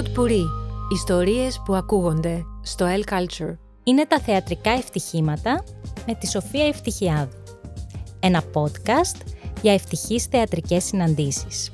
Pod 0.00 0.18
Puri. 0.18 0.44
Ιστορίες 0.92 1.62
που 1.64 1.74
ακούγονται 1.74 2.44
στο 2.62 2.86
El 2.88 3.12
Culture. 3.12 3.56
Είναι 3.82 4.06
τα 4.06 4.20
θεατρικά 4.20 4.70
ευτυχήματα 4.70 5.64
με 6.06 6.14
τη 6.14 6.26
Σοφία 6.26 6.66
Ευτυχιάδου. 6.66 7.42
Ένα 8.20 8.42
podcast 8.52 9.20
για 9.62 9.72
ευτυχείς 9.72 10.24
θεατρικές 10.24 10.84
συναντήσεις. 10.84 11.72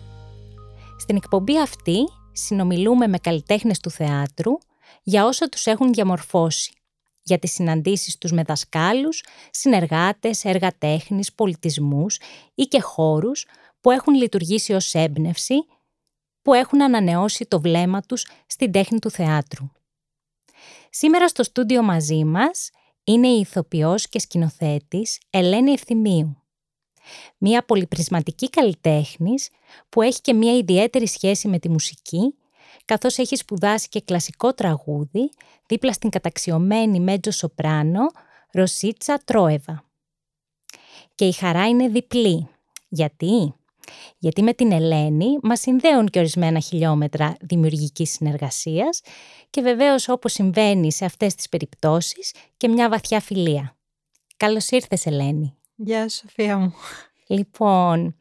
Στην 0.99 1.17
εκπομπή 1.17 1.61
αυτή 1.61 1.99
συνομιλούμε 2.33 3.07
με 3.07 3.19
καλλιτέχνες 3.19 3.81
του 3.81 3.91
θεάτρου 3.91 4.53
για 5.03 5.27
όσα 5.27 5.49
τους 5.49 5.67
έχουν 5.67 5.93
διαμορφώσει. 5.93 6.73
Για 7.23 7.39
τις 7.39 7.53
συναντήσεις 7.53 8.19
τους 8.19 8.33
με 8.33 8.43
δασκάλους, 8.43 9.25
συνεργάτες, 9.51 10.45
έργα 10.45 10.73
τέχνης, 10.79 11.33
πολιτισμούς 11.33 12.19
ή 12.55 12.63
και 12.63 12.81
χώρους 12.81 13.47
που 13.81 13.91
έχουν 13.91 14.15
λειτουργήσει 14.15 14.73
ως 14.73 14.95
έμπνευση 14.95 15.55
που 16.47 16.55
έχουν 16.55 16.83
ανανεώσει 16.83 17.47
το 17.47 17.61
βλέμμα 17.61 18.01
τους 18.01 18.27
στην 18.47 18.73
τέχνη 18.73 18.99
του 18.99 19.11
θεάτρου. 19.11 19.71
Σήμερα 20.91 21.29
στο 21.29 21.43
στούντιο 21.43 21.83
μαζί 21.83 22.25
μας 22.25 22.71
είναι 23.05 23.29
η 23.29 23.41
ηθοποιός 23.41 24.09
και 24.09 24.19
σκηνοθέτης 24.19 25.21
Ελένη 25.31 25.73
Ευθυμίου. 25.73 26.43
Μία 27.39 27.65
πολυπρισματική 27.65 28.51
καλλιτέχνης 28.51 29.49
που 29.89 30.03
έχει 30.03 30.21
και 30.21 30.35
μία 30.35 30.57
ιδιαίτερη 30.57 31.07
σχέση 31.07 31.49
με 31.49 31.59
τη 31.59 31.69
μουσική, 31.69 32.35
καθώς 32.85 33.19
έχει 33.19 33.37
σπουδάσει 33.37 33.89
και 33.89 34.01
κλασικό 34.01 34.55
τραγούδι 34.55 35.31
δίπλα 35.67 35.93
στην 35.93 36.11
καταξιωμένη 36.11 37.01
μέτζο 37.01 37.31
σοπράνο 37.31 38.07
Ρωσίτσα 38.53 39.19
Τρόεβα. 39.25 39.85
Και 41.15 41.27
η 41.27 41.33
χαρά 41.33 41.69
είναι 41.69 41.89
διπλή. 41.89 42.49
Γιατί; 42.89 43.55
Γιατί 44.19 44.43
με 44.43 44.53
την 44.53 44.73
Ελένη 44.73 45.39
μας 45.43 45.61
συνδέουν 45.61 46.09
και 46.09 46.19
ορισμένα 46.19 46.61
χιλιόμετρα 46.61 47.37
δημιουργικής 47.41 48.11
συνεργασίας 48.11 49.01
και 49.51 49.61
βεβαίως 49.61 50.09
όπως 50.09 50.33
συμβαίνει 50.33 50.93
σε 50.93 51.05
αυτές 51.05 51.35
τις 51.35 51.49
περιπτώσεις 51.49 52.33
και 52.57 52.69
μια 52.69 52.89
βαθιά 52.89 53.21
φιλία. 53.21 53.77
Καλώς 54.37 54.69
ήρθες 54.71 55.07
Ελένη. 55.07 55.57
Γεια 55.77 56.09
σου 56.09 56.17
Σοφία 56.17 56.59
μου. 56.59 56.73
Λοιπόν, 57.27 58.17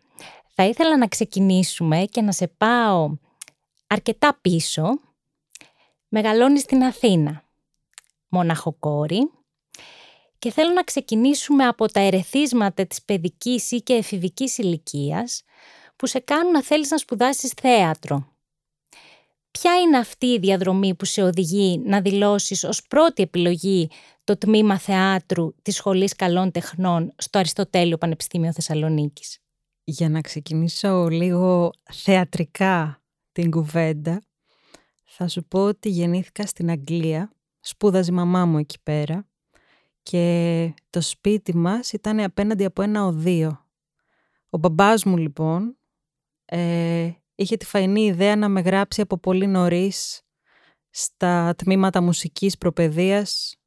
θα 0.53 0.65
ήθελα 0.65 0.97
να 0.97 1.07
ξεκινήσουμε 1.07 2.05
και 2.05 2.21
να 2.21 2.31
σε 2.31 2.47
πάω 2.47 3.17
αρκετά 3.87 4.37
πίσω. 4.41 4.83
Μεγαλώνεις 6.07 6.61
στην 6.61 6.83
Αθήνα, 6.83 7.43
μοναχοκόρη, 8.27 9.29
και 10.39 10.51
θέλω 10.51 10.73
να 10.73 10.83
ξεκινήσουμε 10.83 11.65
από 11.65 11.87
τα 11.87 11.99
ερεθίσματα 11.99 12.85
της 12.85 13.03
παιδικής 13.03 13.71
ή 13.71 13.81
και 13.81 13.93
εφηβικής 13.93 14.57
ηλικίας 14.57 15.43
που 15.95 16.07
σε 16.07 16.19
κάνουν 16.19 16.51
να 16.51 16.63
θέλεις 16.63 16.89
να 16.89 16.97
σπουδάσεις 16.97 17.51
θέατρο. 17.51 18.33
Ποια 19.51 19.79
είναι 19.79 19.97
αυτή 19.97 20.25
η 20.25 20.39
διαδρομή 20.39 20.95
που 20.95 21.05
σε 21.05 21.21
οδηγεί 21.21 21.81
να 21.85 22.01
δηλώσεις 22.01 22.63
ως 22.63 22.87
πρώτη 22.87 23.23
επιλογή 23.23 23.89
το 24.23 24.37
τμήμα 24.37 24.79
θεάτρου 24.79 25.55
της 25.61 25.75
Σχολής 25.75 26.15
Καλών 26.15 26.51
Τεχνών 26.51 27.13
στο 27.17 27.39
Αριστοτέλειο 27.39 27.97
Πανεπιστήμιο 27.97 28.53
Θεσσαλονίκης; 28.53 29.39
Για 29.83 30.09
να 30.09 30.21
ξεκινήσω 30.21 31.07
λίγο 31.07 31.71
θεατρικά 31.91 33.01
την 33.31 33.51
κουβέντα, 33.51 34.21
θα 35.03 35.27
σου 35.27 35.43
πω 35.43 35.63
ότι 35.63 35.89
γεννήθηκα 35.89 36.45
στην 36.45 36.69
Αγγλία, 36.69 37.31
σπούδαζε 37.59 38.11
η 38.11 38.13
μαμά 38.13 38.45
μου 38.45 38.57
εκεί 38.57 38.77
πέρα 38.83 39.27
και 40.03 40.73
το 40.89 41.01
σπίτι 41.01 41.55
μας 41.55 41.93
ήταν 41.93 42.19
απέναντι 42.19 42.65
από 42.65 42.81
ένα 42.81 43.05
οδείο. 43.05 43.65
Ο 44.49 44.57
μπαμπάς 44.57 45.03
μου 45.03 45.17
λοιπόν 45.17 45.77
ε, 46.45 47.11
είχε 47.35 47.57
τη 47.57 47.65
φαϊνή 47.65 48.05
ιδέα 48.05 48.35
να 48.35 48.49
με 48.49 48.61
γράψει 48.61 49.01
από 49.01 49.17
πολύ 49.17 49.47
νωρίς 49.47 50.21
στα 50.89 51.53
τμήματα 51.57 52.01
μουσικής 52.01 52.57
προπαιδείας 52.57 53.57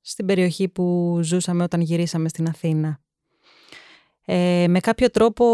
στην 0.00 0.26
περιοχή 0.26 0.68
που 0.68 1.18
ζούσαμε 1.22 1.62
όταν 1.62 1.80
γυρίσαμε 1.80 2.28
στην 2.28 2.48
Αθήνα. 2.48 3.00
Ε, 4.24 4.66
με 4.68 4.80
κάποιο 4.80 5.10
τρόπο 5.10 5.46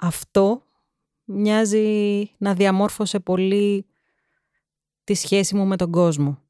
αυτό 0.00 0.62
μοιάζει 1.24 2.30
να 2.38 2.54
διαμόρφωσε 2.54 3.20
πολύ 3.20 3.86
τη 5.04 5.14
σχέση 5.14 5.54
μου 5.54 5.66
με 5.66 5.76
τον 5.76 5.90
κόσμο. 5.90 6.42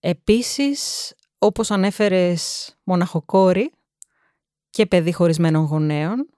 Επίσης, 0.00 1.12
όπως 1.38 1.70
ανέφερες 1.70 2.74
μοναχοκόρη 2.84 3.72
και 4.70 4.86
παιδί 4.86 5.12
χωρισμένων 5.12 5.64
γονέων, 5.64 6.28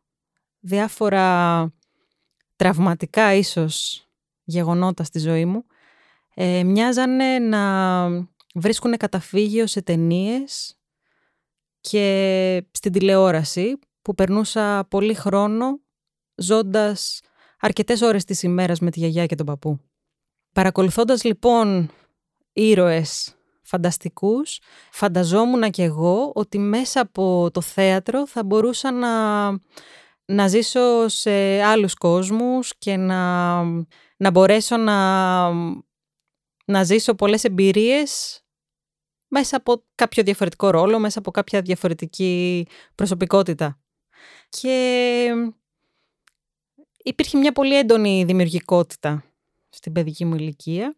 διάφορα 0.67 1.73
τραυματικά 2.57 3.35
ίσως 3.35 4.07
γεγονότα 4.45 5.05
στη 5.05 5.19
ζωή 5.19 5.45
μου, 5.45 5.65
ε, 6.35 6.63
μοιάζανε 6.63 7.39
να 7.39 8.07
βρίσκουν 8.55 8.97
καταφύγιο 8.97 9.67
σε 9.67 9.83
ταινίες 9.83 10.79
και 11.81 12.67
στην 12.71 12.93
τηλεόραση 12.93 13.79
που 14.03 14.15
περνούσα 14.15 14.87
πολύ 14.91 15.15
χρόνο 15.15 15.81
ζώντας 16.35 17.21
αρκετές 17.61 18.01
ώρες 18.01 18.25
της 18.25 18.43
ημέρας 18.43 18.81
με 18.81 18.91
τη 18.91 18.99
γιαγιά 18.99 19.27
και 19.27 19.35
τον 19.35 19.47
παππού. 19.47 19.79
Παρακολουθώντας 20.53 21.25
λοιπόν 21.25 21.91
ήρωες 22.53 23.37
φανταστικούς, 23.63 24.61
φανταζόμουν 24.91 25.71
και 25.71 25.83
εγώ 25.83 26.33
ότι 26.35 26.59
μέσα 26.59 27.01
από 27.01 27.51
το 27.53 27.61
θέατρο 27.61 28.27
θα 28.27 28.45
μπορούσα 28.45 28.91
να, 28.93 29.49
να 30.27 30.49
ζήσω 30.49 31.09
σε 31.09 31.63
άλλους 31.63 31.95
κόσμους 31.95 32.79
και 32.79 32.97
να, 32.97 33.63
να 34.17 34.31
μπορέσω 34.31 34.77
να, 34.77 35.51
να 36.65 36.85
ζήσω 36.85 37.15
πολλές 37.15 37.45
εμπειρίες 37.45 38.41
μέσα 39.29 39.57
από 39.57 39.85
κάποιο 39.95 40.23
διαφορετικό 40.23 40.71
ρόλο, 40.71 40.99
μέσα 40.99 41.19
από 41.19 41.31
κάποια 41.31 41.61
διαφορετική 41.61 42.67
προσωπικότητα. 42.95 43.79
Και 44.49 45.29
υπήρχε 47.03 47.39
μια 47.39 47.53
πολύ 47.53 47.79
έντονη 47.79 48.25
δημιουργικότητα 48.25 49.25
στην 49.69 49.93
παιδική 49.93 50.25
μου 50.25 50.35
ηλικία 50.35 50.97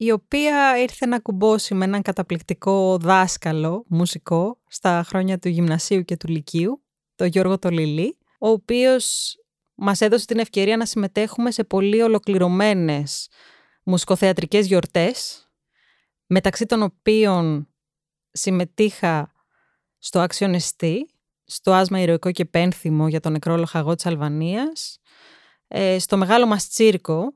η 0.00 0.10
οποία 0.10 0.80
ήρθε 0.82 1.06
να 1.06 1.18
κουμπώσει 1.18 1.74
με 1.74 1.84
έναν 1.84 2.02
καταπληκτικό 2.02 2.98
δάσκαλο 2.98 3.84
μουσικό 3.88 4.58
στα 4.68 5.02
χρόνια 5.06 5.38
του 5.38 5.48
γυμνασίου 5.48 6.02
και 6.02 6.16
του 6.16 6.28
λυκείου, 6.28 6.82
τον 7.14 7.26
Γιώργο 7.26 7.58
Τολιλή, 7.58 8.18
ο 8.38 8.48
οποίος 8.48 9.36
μας 9.74 10.00
έδωσε 10.00 10.26
την 10.26 10.38
ευκαιρία 10.38 10.76
να 10.76 10.86
συμμετέχουμε 10.86 11.50
σε 11.50 11.64
πολύ 11.64 12.02
ολοκληρωμένες 12.02 13.28
μουσικοθεατρικές 13.82 14.66
γιορτές, 14.66 15.48
μεταξύ 16.26 16.66
των 16.66 16.82
οποίων 16.82 17.68
συμμετείχα 18.30 19.32
στο 19.98 20.26
Action 20.28 20.56
ST, 20.58 20.96
στο 21.44 21.72
Άσμα 21.72 22.00
Ηρωικό 22.00 22.30
και 22.30 22.44
Πένθυμο 22.44 23.08
για 23.08 23.20
τον 23.20 23.32
νεκρό 23.32 23.56
λοχαγό 23.56 23.94
της 23.94 24.06
Αλβανίας, 24.06 24.98
ε, 25.68 25.98
στο 25.98 26.16
Μεγάλο 26.16 26.46
μας 26.46 26.68
Τσίρκο 26.68 27.34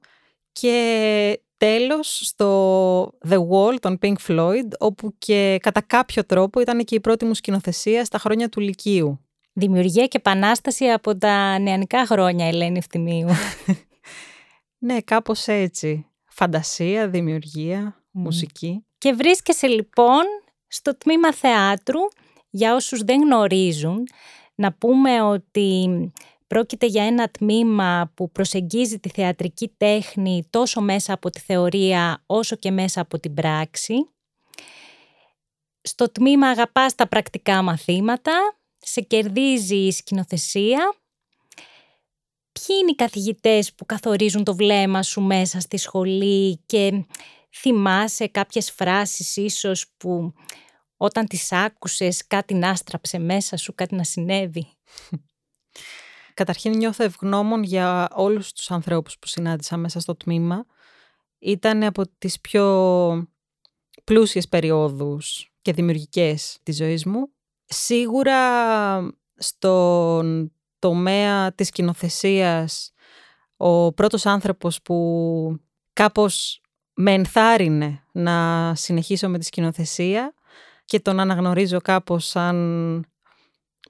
και 0.53 1.41
τέλος 1.57 2.21
στο 2.25 3.19
The 3.29 3.39
Wall 3.49 3.77
των 3.81 3.99
Pink 4.03 4.15
Floyd, 4.27 4.69
όπου 4.79 5.15
και 5.19 5.59
κατά 5.63 5.81
κάποιο 5.81 6.27
τρόπο 6.27 6.61
ήταν 6.61 6.85
και 6.85 6.95
η 6.95 7.01
πρώτη 7.01 7.25
μου 7.25 7.35
σκηνοθεσία 7.35 8.05
στα 8.05 8.19
χρόνια 8.19 8.49
του 8.49 8.61
Λυκείου. 8.61 9.22
Δημιουργία 9.53 10.07
και 10.07 10.17
επανάσταση 10.17 10.85
από 10.85 11.17
τα 11.17 11.59
νεανικά 11.59 12.07
χρόνια, 12.07 12.47
Ελένη 12.47 12.79
Ευθυμίου. 12.79 13.29
ναι, 14.87 15.01
κάπως 15.01 15.47
έτσι. 15.47 16.07
Φαντασία, 16.29 17.09
δημιουργία, 17.09 18.05
μουσική. 18.11 18.85
Και 18.99 19.13
βρίσκεσαι 19.13 19.67
λοιπόν 19.67 20.23
στο 20.67 20.97
τμήμα 20.97 21.33
θεάτρου, 21.33 22.01
για 22.51 22.75
όσους 22.75 23.03
δεν 23.03 23.21
γνωρίζουν, 23.21 24.07
να 24.55 24.73
πούμε 24.73 25.23
ότι 25.23 25.89
Πρόκειται 26.53 26.87
για 26.87 27.05
ένα 27.05 27.29
τμήμα 27.29 28.13
που 28.15 28.31
προσεγγίζει 28.31 28.99
τη 28.99 29.09
θεατρική 29.09 29.75
τέχνη 29.77 30.47
τόσο 30.51 30.81
μέσα 30.81 31.13
από 31.13 31.31
τη 31.31 31.41
θεωρία 31.41 32.23
όσο 32.27 32.57
και 32.57 32.71
μέσα 32.71 33.01
από 33.01 33.19
την 33.19 33.35
πράξη. 33.35 33.95
Στο 35.83 36.13
τμήμα 36.13 36.49
αγαπάς 36.49 36.95
τα 36.95 37.09
πρακτικά 37.09 37.63
μαθήματα, 37.63 38.33
σε 38.83 39.01
κερδίζει 39.01 39.77
η 39.77 39.93
σκηνοθεσία. 39.93 40.95
Ποιοι 42.53 42.77
είναι 42.81 42.91
οι 42.91 42.95
καθηγητές 42.95 43.75
που 43.75 43.87
καθορίζουν 43.87 44.45
το 44.45 44.55
βλέμμα 44.55 45.03
σου 45.03 45.21
μέσα 45.21 45.61
στη 45.61 45.77
σχολή 45.77 46.57
και 46.67 47.05
θυμάσαι 47.51 48.27
κάποιες 48.27 48.71
φράσεις 48.71 49.37
ίσως 49.37 49.87
που 49.97 50.33
όταν 50.97 51.27
τις 51.27 51.53
άκουσες 51.53 52.27
κάτι 52.27 52.55
να 52.55 52.71
άστραψε 52.71 53.19
μέσα 53.19 53.57
σου, 53.57 53.75
κάτι 53.75 53.95
να 53.95 54.05
συνέβη; 54.05 54.67
Καταρχήν 56.35 56.77
νιώθω 56.77 57.05
ευγνώμων 57.05 57.63
για 57.63 58.09
όλους 58.15 58.53
τους 58.53 58.71
ανθρώπους 58.71 59.19
που 59.19 59.27
συνάντησα 59.27 59.77
μέσα 59.77 60.01
στο 60.01 60.17
τμήμα. 60.17 60.67
Ήταν 61.39 61.83
από 61.83 62.03
τις 62.19 62.41
πιο 62.41 63.29
πλούσιες 64.05 64.49
περιόδους 64.49 65.53
και 65.63 65.73
δημιουργικές 65.73 66.59
της 66.63 66.77
ζωής 66.77 67.05
μου. 67.05 67.33
Σίγουρα 67.73 68.41
στον 69.37 70.53
τομέα 70.79 71.53
της 71.53 71.71
κοινοθεσίας, 71.71 72.93
ο 73.57 73.93
πρώτος 73.93 74.27
άνθρωπος 74.27 74.83
που 74.83 75.57
κάπως 75.93 76.61
με 76.95 77.13
ενθάρρυνε 77.13 78.05
να 78.13 78.73
συνεχίσω 78.75 79.29
με 79.29 79.39
τη 79.39 79.45
σκηνοθεσία 79.45 80.35
και 80.85 81.01
τον 81.01 81.21
αναγνωρίζω 81.21 81.81
κάπως 81.81 82.27
σαν 82.27 82.57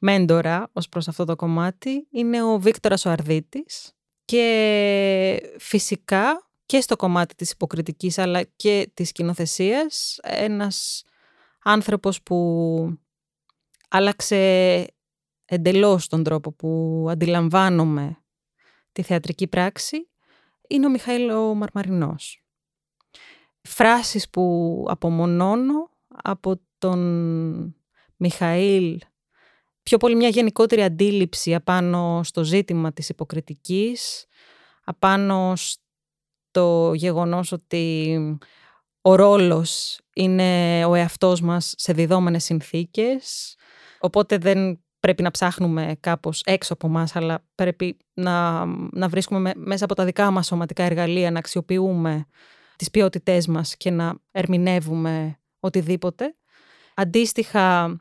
μέντορα 0.00 0.70
ως 0.72 0.88
προς 0.88 1.08
αυτό 1.08 1.24
το 1.24 1.36
κομμάτι 1.36 2.06
είναι 2.10 2.42
ο 2.42 2.58
Βίκτορας 2.58 3.04
ο 3.04 3.10
Αρδίτης. 3.10 3.92
Και 4.24 5.54
φυσικά 5.58 6.50
και 6.66 6.80
στο 6.80 6.96
κομμάτι 6.96 7.34
της 7.34 7.50
υποκριτικής 7.50 8.18
αλλά 8.18 8.42
και 8.42 8.90
της 8.94 9.08
σκηνοθεσίας, 9.08 10.18
ένας 10.22 11.04
άνθρωπος 11.62 12.22
που 12.22 12.38
άλλαξε 13.94 14.86
εντελώς 15.44 16.06
τον 16.06 16.22
τρόπο 16.22 16.52
που 16.52 17.06
αντιλαμβάνομαι 17.10 18.16
τη 18.92 19.02
θεατρική 19.02 19.46
πράξη 19.46 20.08
είναι 20.68 20.86
ο 20.86 20.90
Μιχαήλ 20.90 21.30
ο 21.30 21.54
Μαρμαρινός. 21.54 22.44
Φράσεις 23.62 24.30
που 24.30 24.84
απομονώνω 24.88 25.90
από 26.22 26.60
τον 26.78 27.74
Μιχαήλ 28.16 28.98
πιο 29.82 29.96
πολύ 29.98 30.14
μια 30.16 30.28
γενικότερη 30.28 30.82
αντίληψη 30.82 31.54
απάνω 31.54 32.20
στο 32.24 32.44
ζήτημα 32.44 32.92
της 32.92 33.08
υποκριτικής, 33.08 34.26
απάνω 34.84 35.52
στο 35.56 36.92
γεγονός 36.94 37.52
ότι 37.52 38.16
ο 39.00 39.14
ρόλος 39.14 40.00
είναι 40.14 40.84
ο 40.84 40.94
εαυτός 40.94 41.40
μας 41.40 41.74
σε 41.76 41.92
διδόμενες 41.92 42.44
συνθήκες, 42.44 43.56
οπότε 44.02 44.38
δεν 44.38 44.82
πρέπει 45.00 45.22
να 45.22 45.30
ψάχνουμε 45.30 45.96
κάπως 46.00 46.42
έξω 46.44 46.72
από 46.72 46.88
μας, 46.88 47.16
αλλά 47.16 47.44
πρέπει 47.54 47.96
να, 48.14 48.64
να 48.92 49.08
βρίσκουμε 49.08 49.52
μέσα 49.56 49.84
από 49.84 49.94
τα 49.94 50.04
δικά 50.04 50.30
μας 50.30 50.46
σωματικά 50.46 50.82
εργαλεία, 50.82 51.30
να 51.30 51.38
αξιοποιούμε 51.38 52.26
τις 52.76 52.90
ποιότητές 52.90 53.46
μας 53.46 53.76
και 53.76 53.90
να 53.90 54.18
ερμηνεύουμε 54.30 55.38
οτιδήποτε. 55.60 56.36
Αντίστοιχα, 56.94 57.96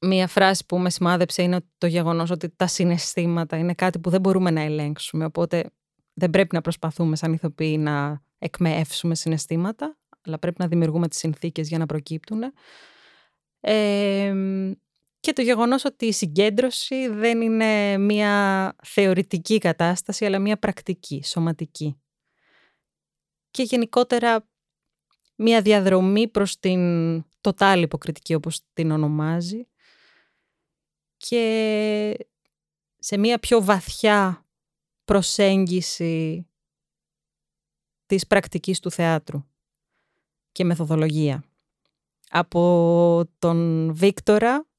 μία 0.00 0.26
φράση 0.26 0.66
που 0.66 0.78
με 0.78 0.90
σημάδεψε 0.90 1.42
είναι 1.42 1.60
το 1.78 1.86
γεγονός 1.86 2.30
ότι 2.30 2.48
τα 2.48 2.66
συναισθήματα 2.66 3.56
είναι 3.56 3.74
κάτι 3.74 3.98
που 3.98 4.10
δεν 4.10 4.20
μπορούμε 4.20 4.50
να 4.50 4.60
ελέγξουμε, 4.60 5.24
οπότε 5.24 5.70
δεν 6.12 6.30
πρέπει 6.30 6.54
να 6.54 6.60
προσπαθούμε 6.60 7.16
σαν 7.16 7.32
ηθοποιοί 7.32 7.76
να 7.80 8.22
εκμεύσουμε 8.38 9.14
συναισθήματα, 9.14 9.98
αλλά 10.24 10.38
πρέπει 10.38 10.56
να 10.58 10.68
δημιουργούμε 10.68 11.08
τις 11.08 11.18
συνθήκες 11.18 11.68
για 11.68 11.78
να 11.78 11.86
προκύπτουν. 11.86 12.42
Ε, 13.60 14.34
και 15.20 15.32
το 15.32 15.42
γεγονός 15.42 15.84
ότι 15.84 16.06
η 16.06 16.12
συγκέντρωση 16.12 17.08
δεν 17.08 17.40
είναι 17.40 17.98
μία 17.98 18.76
θεωρητική 18.84 19.58
κατάσταση, 19.58 20.24
αλλά 20.24 20.38
μία 20.38 20.58
πρακτική, 20.58 21.22
σωματική. 21.24 22.00
Και 23.50 23.62
γενικότερα 23.62 24.48
μία 25.36 25.62
διαδρομή 25.62 26.28
προς 26.28 26.58
την 26.58 26.80
τοτάλη 27.40 27.82
υποκριτική, 27.82 28.34
όπως 28.34 28.60
την 28.72 28.90
ονομάζει, 28.90 29.68
και 31.16 32.26
σε 32.98 33.18
μία 33.18 33.38
πιο 33.38 33.62
βαθιά 33.62 34.46
προσέγγιση 35.04 36.46
της 38.06 38.26
πρακτικής 38.26 38.80
του 38.80 38.90
θεάτρου 38.90 39.44
και 40.52 40.64
μεθοδολογία. 40.64 41.44
Από 42.28 43.24
τον 43.38 43.90
Βίκτορα 43.94 44.69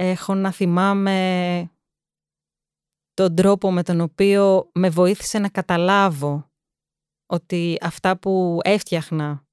έχω 0.00 0.34
να 0.34 0.52
θυμάμαι 0.52 1.70
τον 3.14 3.34
τρόπο 3.34 3.72
με 3.72 3.82
τον 3.82 4.00
οποίο 4.00 4.70
με 4.74 4.88
βοήθησε 4.88 5.38
να 5.38 5.48
καταλάβω 5.48 6.50
ότι 7.26 7.78
αυτά 7.80 8.18
που 8.18 8.58
έφτιαχνα 8.62 9.46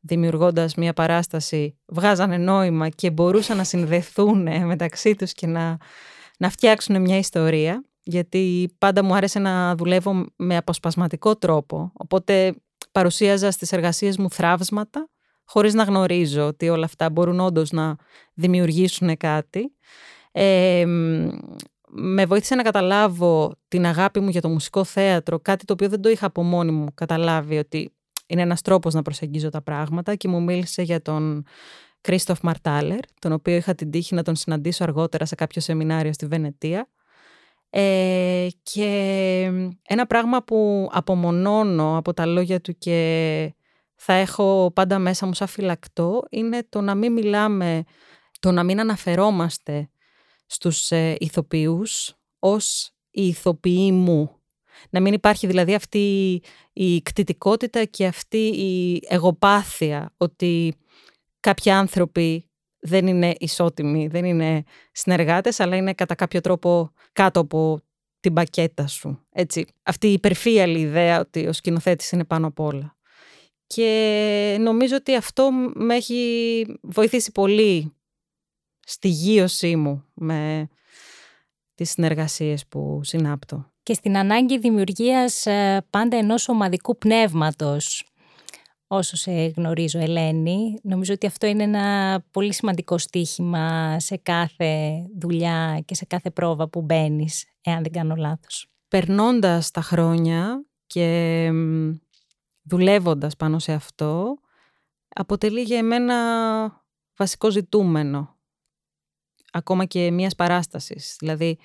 δημιουργώντας 0.00 0.74
μια 0.74 0.92
παράσταση 0.92 1.78
βγάζανε 1.86 2.36
νόημα 2.36 2.88
και 2.88 3.10
μπορούσαν 3.10 3.56
να 3.56 3.64
συνδεθούν 3.64 4.66
μεταξύ 4.66 5.14
τους 5.14 5.32
και 5.32 5.46
να, 5.46 5.78
να 6.38 6.50
φτιάξουν 6.50 7.00
μια 7.00 7.18
ιστορία 7.18 7.84
γιατί 8.02 8.74
πάντα 8.78 9.04
μου 9.04 9.14
άρεσε 9.14 9.38
να 9.38 9.74
δουλεύω 9.76 10.26
με 10.36 10.56
αποσπασματικό 10.56 11.36
τρόπο. 11.36 11.92
Οπότε 11.94 12.54
παρουσίαζα 12.92 13.50
στις 13.50 13.72
εργασίες 13.72 14.16
μου 14.16 14.30
θράψματα 14.30 15.08
χωρίς 15.50 15.74
να 15.74 15.82
γνωρίζω 15.82 16.46
ότι 16.46 16.68
όλα 16.68 16.84
αυτά 16.84 17.10
μπορούν 17.10 17.40
όντως 17.40 17.70
να 17.70 17.96
δημιουργήσουν 18.34 19.16
κάτι. 19.16 19.72
Ε, 20.32 20.84
με 21.88 22.26
βοήθησε 22.26 22.54
να 22.54 22.62
καταλάβω 22.62 23.54
την 23.68 23.86
αγάπη 23.86 24.20
μου 24.20 24.28
για 24.28 24.40
το 24.40 24.48
μουσικό 24.48 24.84
θέατρο, 24.84 25.40
κάτι 25.40 25.64
το 25.64 25.72
οποίο 25.72 25.88
δεν 25.88 26.00
το 26.00 26.08
είχα 26.08 26.26
από 26.26 26.42
μόνη 26.42 26.70
μου 26.72 26.86
καταλάβει 26.94 27.58
ότι 27.58 27.92
είναι 28.26 28.42
ένας 28.42 28.62
τρόπος 28.62 28.94
να 28.94 29.02
προσεγγίζω 29.02 29.48
τα 29.48 29.62
πράγματα 29.62 30.14
και 30.14 30.28
μου 30.28 30.42
μίλησε 30.42 30.82
για 30.82 31.02
τον 31.02 31.44
Κρίστοφ 32.00 32.40
Μαρτάλερ, 32.42 33.00
τον 33.18 33.32
οποίο 33.32 33.56
είχα 33.56 33.74
την 33.74 33.90
τύχη 33.90 34.14
να 34.14 34.22
τον 34.22 34.36
συναντήσω 34.36 34.84
αργότερα 34.84 35.24
σε 35.24 35.34
κάποιο 35.34 35.60
σεμινάριο 35.60 36.12
στη 36.12 36.26
Βενετία. 36.26 36.88
Ε, 37.70 38.46
και 38.62 38.88
ένα 39.88 40.06
πράγμα 40.06 40.42
που 40.42 40.88
απομονώνω 40.92 41.96
από 41.96 42.14
τα 42.14 42.26
λόγια 42.26 42.60
του 42.60 42.78
και 42.78 43.54
θα 44.02 44.12
έχω 44.12 44.70
πάντα 44.74 44.98
μέσα 44.98 45.26
μου 45.26 45.34
σαν 45.34 45.46
φυλακτό 45.46 46.22
είναι 46.30 46.66
το 46.68 46.80
να 46.80 46.94
μην 46.94 47.12
μιλάμε, 47.12 47.84
το 48.40 48.52
να 48.52 48.62
μην 48.64 48.80
αναφερόμαστε 48.80 49.90
στους 50.46 50.90
ε, 50.90 51.16
ηθοποιούς 51.18 52.14
ως 52.38 52.92
οι 53.10 53.26
ηθοποιοί 53.26 53.90
μου. 53.92 54.40
Να 54.90 55.00
μην 55.00 55.12
υπάρχει 55.12 55.46
δηλαδή 55.46 55.74
αυτή 55.74 56.40
η 56.72 57.02
κτητικότητα 57.02 57.84
και 57.84 58.06
αυτή 58.06 58.46
η 58.46 59.02
εγωπάθεια 59.08 60.14
ότι 60.16 60.74
κάποιοι 61.40 61.72
άνθρωποι 61.72 62.50
δεν 62.80 63.06
είναι 63.06 63.34
ισότιμοι, 63.38 64.06
δεν 64.06 64.24
είναι 64.24 64.62
συνεργάτες, 64.92 65.60
αλλά 65.60 65.76
είναι 65.76 65.94
κατά 65.94 66.14
κάποιο 66.14 66.40
τρόπο 66.40 66.92
κάτω 67.12 67.40
από 67.40 67.80
την 68.20 68.32
πακέτα 68.32 68.86
σου. 68.86 69.26
Έτσι. 69.30 69.66
Αυτή 69.82 70.06
η 70.06 70.12
υπερφύαλη 70.12 70.80
ιδέα 70.80 71.20
ότι 71.20 71.46
ο 71.46 71.52
σκηνοθέτης 71.52 72.10
είναι 72.10 72.24
πάνω 72.24 72.46
απ' 72.46 72.60
όλα. 72.60 72.98
Και 73.74 74.56
νομίζω 74.60 74.96
ότι 74.96 75.16
αυτό 75.16 75.50
με 75.74 75.94
έχει 75.94 76.66
βοηθήσει 76.82 77.32
πολύ 77.32 77.92
στη 78.80 79.08
γύρωσή 79.08 79.76
μου 79.76 80.04
με 80.14 80.68
τις 81.74 81.90
συνεργασίες 81.90 82.66
που 82.66 83.00
συνάπτω. 83.02 83.72
Και 83.82 83.94
στην 83.94 84.16
ανάγκη 84.16 84.58
δημιουργίας 84.58 85.46
ε, 85.46 85.86
πάντα 85.90 86.16
ενός 86.16 86.48
ομαδικού 86.48 86.98
πνεύματος. 86.98 88.08
Όσο 88.86 89.16
σε 89.16 89.32
γνωρίζω 89.32 89.98
Ελένη, 89.98 90.78
νομίζω 90.82 91.12
ότι 91.12 91.26
αυτό 91.26 91.46
είναι 91.46 91.62
ένα 91.62 92.18
πολύ 92.30 92.54
σημαντικό 92.54 92.98
στίχημα 92.98 93.96
σε 94.00 94.16
κάθε 94.16 95.02
δουλειά 95.18 95.82
και 95.84 95.94
σε 95.94 96.04
κάθε 96.04 96.30
πρόβα 96.30 96.68
που 96.68 96.82
μπαίνεις, 96.82 97.44
εάν 97.60 97.82
δεν 97.82 97.92
κάνω 97.92 98.14
λάθος. 98.14 98.66
Περνώντας 98.88 99.70
τα 99.70 99.80
χρόνια 99.80 100.64
και 100.86 101.50
δουλεύοντας 102.62 103.36
πάνω 103.36 103.58
σε 103.58 103.72
αυτό, 103.72 104.38
αποτελεί 105.08 105.60
για 105.60 105.78
εμένα 105.78 106.14
βασικό 107.16 107.50
ζητούμενο. 107.50 108.38
Ακόμα 109.52 109.84
και 109.84 110.10
μιας 110.10 110.34
παράστασης. 110.34 111.16
Δηλαδή, 111.18 111.58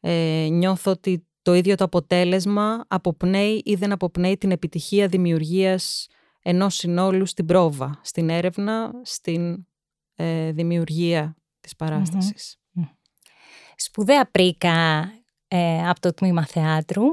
ε, 0.00 0.48
νιώθω 0.50 0.90
ότι 0.90 1.26
το 1.42 1.54
ίδιο 1.54 1.74
το 1.74 1.84
αποτέλεσμα 1.84 2.84
αποπνέει 2.88 3.62
ή 3.64 3.74
δεν 3.74 3.92
αποπνέει 3.92 4.36
την 4.38 4.50
επιτυχία 4.50 5.08
δημιουργίας 5.08 6.06
ενός 6.42 6.74
συνόλου 6.74 7.26
στην 7.26 7.46
πρόβα, 7.46 8.00
στην 8.02 8.30
έρευνα, 8.30 8.90
στην 9.02 9.66
ε, 10.14 10.52
δημιουργία 10.52 11.36
της 11.60 11.76
παραστασης 11.76 12.58
Σπουδαία 13.80 14.30
πρίκα 14.30 15.10
ε, 15.48 15.88
από 15.88 16.00
το 16.00 16.14
Τμήμα 16.14 16.46
Θεάτρου 16.46 17.04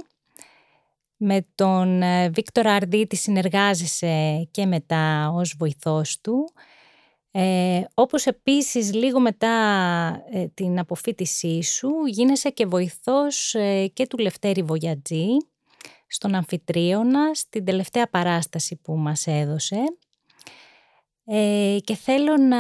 με 1.18 1.48
τον 1.56 2.02
ε, 2.02 2.30
Βίκτορα 2.30 2.74
Αρδίτη 2.74 3.16
συνεργάζεσαι 3.16 4.48
και 4.52 4.66
μετά 4.66 5.30
ως 5.30 5.56
βοηθός 5.58 6.22
του. 6.22 6.54
Ε, 7.38 7.84
όπως 7.94 8.26
επίσης 8.26 8.94
λίγο 8.94 9.20
μετά 9.20 9.50
ε, 10.32 10.48
την 10.54 10.80
αποφύτισή 10.80 11.62
σου 11.62 11.90
γίνεσαι 12.06 12.50
και 12.50 12.66
βοηθός 12.66 13.54
ε, 13.54 13.88
και 13.88 14.08
του 14.08 14.18
Λευτέρη 14.18 14.62
Βογιατζή 14.62 15.28
στον 16.08 16.36
Αμφιτρίωνα 16.36 17.34
στην 17.34 17.66
τελευταία 17.66 18.10
παράσταση 18.10 18.76
που 18.76 18.96
μας 18.96 19.28
έδωσε. 19.28 19.84
και 21.84 21.96
θέλω 21.96 22.38
να 22.38 22.58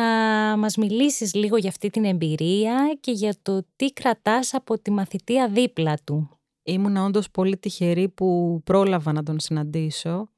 μας 0.58 0.76
μιλήσεις 0.76 1.34
λίγο 1.34 1.58
για 1.58 1.70
αυτή 1.70 1.90
την 1.90 2.06
εμπειρία 2.06 2.98
και 3.00 3.12
για 3.12 3.36
το 3.42 3.66
τι 3.76 3.94
κρατάς 3.94 4.54
από 4.54 4.80
τη 4.80 4.92
μαθητεία 4.92 5.48
δίπλα 5.48 5.98
του. 6.04 6.40
Ήμουν 6.68 6.98
όντως 6.98 7.32
πολύ 7.32 7.58
τυχερή 7.58 8.10
που 8.10 8.62
πρόλαβα 8.64 9.12
να 9.12 9.24
τον 9.24 9.40
συναντήσω 9.40 10.30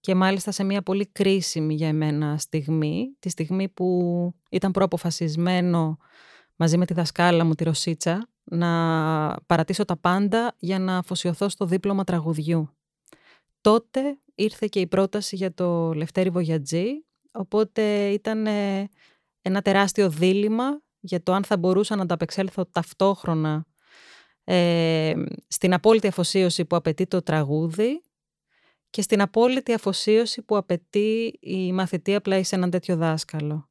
και 0.00 0.14
μάλιστα 0.14 0.50
σε 0.50 0.64
μια 0.64 0.82
πολύ 0.82 1.06
κρίσιμη 1.06 1.74
για 1.74 1.88
εμένα 1.88 2.38
στιγμή, 2.38 3.16
τη 3.18 3.28
στιγμή 3.28 3.68
που 3.68 4.34
ήταν 4.50 4.70
προαποφασισμένο 4.70 5.96
μαζί 6.56 6.76
με 6.76 6.86
τη 6.86 6.94
δασκάλα 6.94 7.44
μου 7.44 7.54
τη 7.54 7.64
Ρωσίτσα 7.64 8.28
να 8.44 8.68
παρατήσω 9.46 9.84
τα 9.84 9.96
πάντα 9.96 10.54
για 10.58 10.78
να 10.78 10.96
αφοσιωθώ 10.96 11.48
στο 11.48 11.64
δίπλωμα 11.66 12.04
τραγουδιού. 12.04 12.68
Τότε 13.60 14.18
ήρθε 14.34 14.66
και 14.66 14.80
η 14.80 14.86
πρόταση 14.86 15.36
για 15.36 15.54
το 15.54 15.92
Λευτέρη 15.92 16.30
Βογιατζή, 16.30 16.86
οπότε 17.32 18.08
ήταν 18.08 18.46
ένα 19.42 19.62
τεράστιο 19.62 20.10
δίλημα 20.10 20.82
για 21.00 21.22
το 21.22 21.32
αν 21.32 21.44
θα 21.44 21.56
μπορούσα 21.56 21.96
να 21.96 22.02
ανταπεξέλθω 22.02 22.66
ταυτόχρονα 22.66 23.66
ε, 24.44 25.12
στην 25.48 25.74
απόλυτη 25.74 26.06
αφοσίωση 26.06 26.64
που 26.64 26.76
απαιτεί 26.76 27.06
το 27.06 27.22
τραγούδι 27.22 28.02
και 28.90 29.02
στην 29.02 29.20
απόλυτη 29.20 29.72
αφοσίωση 29.72 30.42
που 30.42 30.56
απαιτεί 30.56 31.38
η 31.40 31.72
μαθητή 31.72 32.14
απλά 32.14 32.44
σε 32.44 32.54
έναν 32.54 32.70
τέτοιο 32.70 32.96
δάσκαλο. 32.96 33.68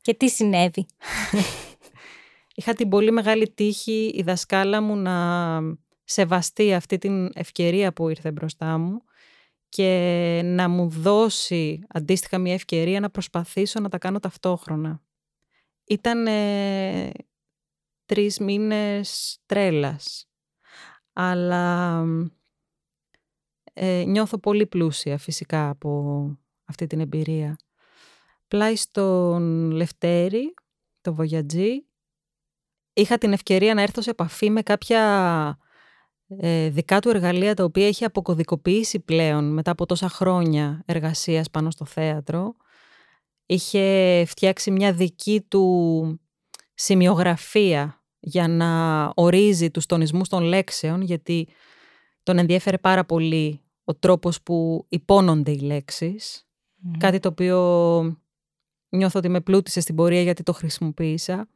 Και 0.00 0.14
τι 0.14 0.28
συνέβη; 0.28 0.86
Είχα 2.54 2.74
την 2.74 2.88
πολύ 2.88 3.10
μεγάλη 3.10 3.50
τύχη 3.50 4.12
η 4.14 4.22
δασκάλα 4.22 4.80
μου 4.80 4.96
να 4.96 5.60
σεβαστεί 6.04 6.74
αυτή 6.74 6.98
την 6.98 7.30
ευκαιρία 7.34 7.92
που 7.92 8.08
ήρθε 8.08 8.30
μπροστά 8.30 8.78
μου 8.78 9.02
και 9.68 10.40
να 10.44 10.68
μου 10.68 10.88
δώσει 10.88 11.80
αντίστοιχα 11.88 12.38
μια 12.38 12.54
ευκαιρία 12.54 13.00
να 13.00 13.10
προσπαθήσω 13.10 13.80
να 13.80 13.88
τα 13.88 13.98
κάνω 13.98 14.18
ταυτόχρονα. 14.20 15.02
Ήταν 15.84 16.26
τρεις 18.12 18.38
μήνες 18.38 19.38
τρέλας, 19.46 20.28
αλλά 21.12 22.04
ε, 23.72 24.04
νιώθω 24.06 24.38
πολύ 24.38 24.66
πλούσια 24.66 25.18
φυσικά 25.18 25.68
από 25.68 26.24
αυτή 26.64 26.86
την 26.86 27.00
εμπειρία. 27.00 27.56
Πλάι 28.48 28.76
στον 28.76 29.70
Λευτέρη, 29.70 30.54
το 31.00 31.14
Βογιατζή, 31.14 31.86
είχα 32.92 33.18
την 33.18 33.32
ευκαιρία 33.32 33.74
να 33.74 33.82
έρθω 33.82 34.00
σε 34.00 34.10
επαφή 34.10 34.50
με 34.50 34.62
κάποια 34.62 35.58
ε, 36.26 36.68
δικά 36.68 37.00
του 37.00 37.08
εργαλεία 37.08 37.54
τα 37.54 37.64
οποία 37.64 37.86
έχει 37.86 38.04
αποκωδικοποιήσει 38.04 39.00
πλέον 39.00 39.52
μετά 39.52 39.70
από 39.70 39.86
τόσα 39.86 40.08
χρόνια 40.08 40.82
εργασίας 40.86 41.50
πάνω 41.50 41.70
στο 41.70 41.84
θέατρο. 41.84 42.54
Είχε 43.46 44.24
φτιάξει 44.26 44.70
μια 44.70 44.92
δική 44.92 45.40
του 45.48 46.20
σημειογραφία 46.74 47.96
για 48.24 48.48
να 48.48 49.12
ορίζει 49.14 49.70
τους 49.70 49.86
τονισμούς 49.86 50.28
των 50.28 50.42
λέξεων 50.42 51.02
γιατί 51.02 51.48
τον 52.22 52.38
ενδιέφερε 52.38 52.78
πάρα 52.78 53.04
πολύ 53.04 53.60
ο 53.84 53.94
τρόπος 53.94 54.42
που 54.42 54.86
υπόνονται 54.88 55.50
οι 55.50 55.58
λέξεις. 55.58 56.46
Κάτι 56.98 57.18
το 57.18 57.28
οποίο 57.28 57.58
νιώθω 58.88 59.18
ότι 59.18 59.28
με 59.28 59.40
πλούτησε 59.40 59.80
στην 59.80 59.94
πορεία 59.94 60.22
γιατί 60.22 60.42
το 60.42 60.52
χρησιμοποίησα. 60.52 61.48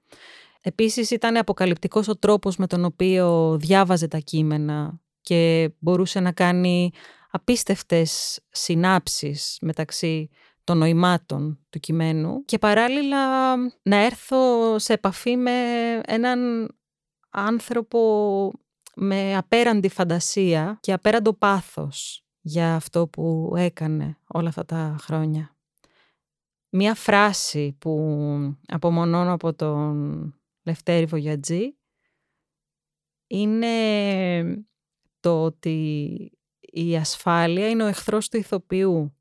Επίσης 0.61 1.11
ήταν 1.11 1.37
αποκαλυπτικός 1.37 2.09
ο 2.09 2.17
τρόπος 2.17 2.57
με 2.57 2.67
τον 2.67 2.85
οποίο 2.85 3.57
διάβαζε 3.61 4.09
τα 4.09 4.19
κείμενα 4.19 5.01
και 5.21 5.71
μπορούσε 5.79 6.21
να 6.21 6.33
κάνει 6.33 6.91
απίστευτες 7.31 8.41
συνάψεις 8.51 9.59
μεταξύ 9.61 10.31
των 10.67 10.79
νοημάτων 10.79 11.59
του 11.71 11.81
κειμένου 11.81 12.45
και 12.45 12.59
παράλληλα 12.59 13.57
να 13.83 13.97
έρθω 13.97 14.79
σε 14.79 14.93
επαφή 14.93 15.37
με 15.37 15.51
έναν 16.07 16.69
άνθρωπο 17.31 18.53
με 18.95 19.37
απέραντη 19.37 19.89
φαντασία 19.89 20.79
και 20.81 20.93
απέραντο 20.93 21.33
πάθος 21.33 22.25
για 22.41 22.75
αυτό 22.75 23.09
που 23.09 23.55
έκανε 23.57 24.19
όλα 24.27 24.49
αυτά 24.49 24.65
τα 24.65 24.97
χρόνια. 25.01 25.57
Μία 26.69 26.95
φράση 26.95 27.77
που 27.79 28.19
απομονώνω 28.67 29.33
από 29.33 29.55
τον 29.55 30.35
Λευτέρη 30.63 31.05
Βογιατζή 31.05 31.77
είναι 33.27 34.67
το 35.21 35.43
ότι 35.43 36.31
η 36.61 36.97
ασφάλεια 36.97 37.69
είναι 37.69 37.83
ο 37.83 37.87
εχθρός 37.87 38.29
του 38.29 38.37
ηθοποιού 38.37 39.16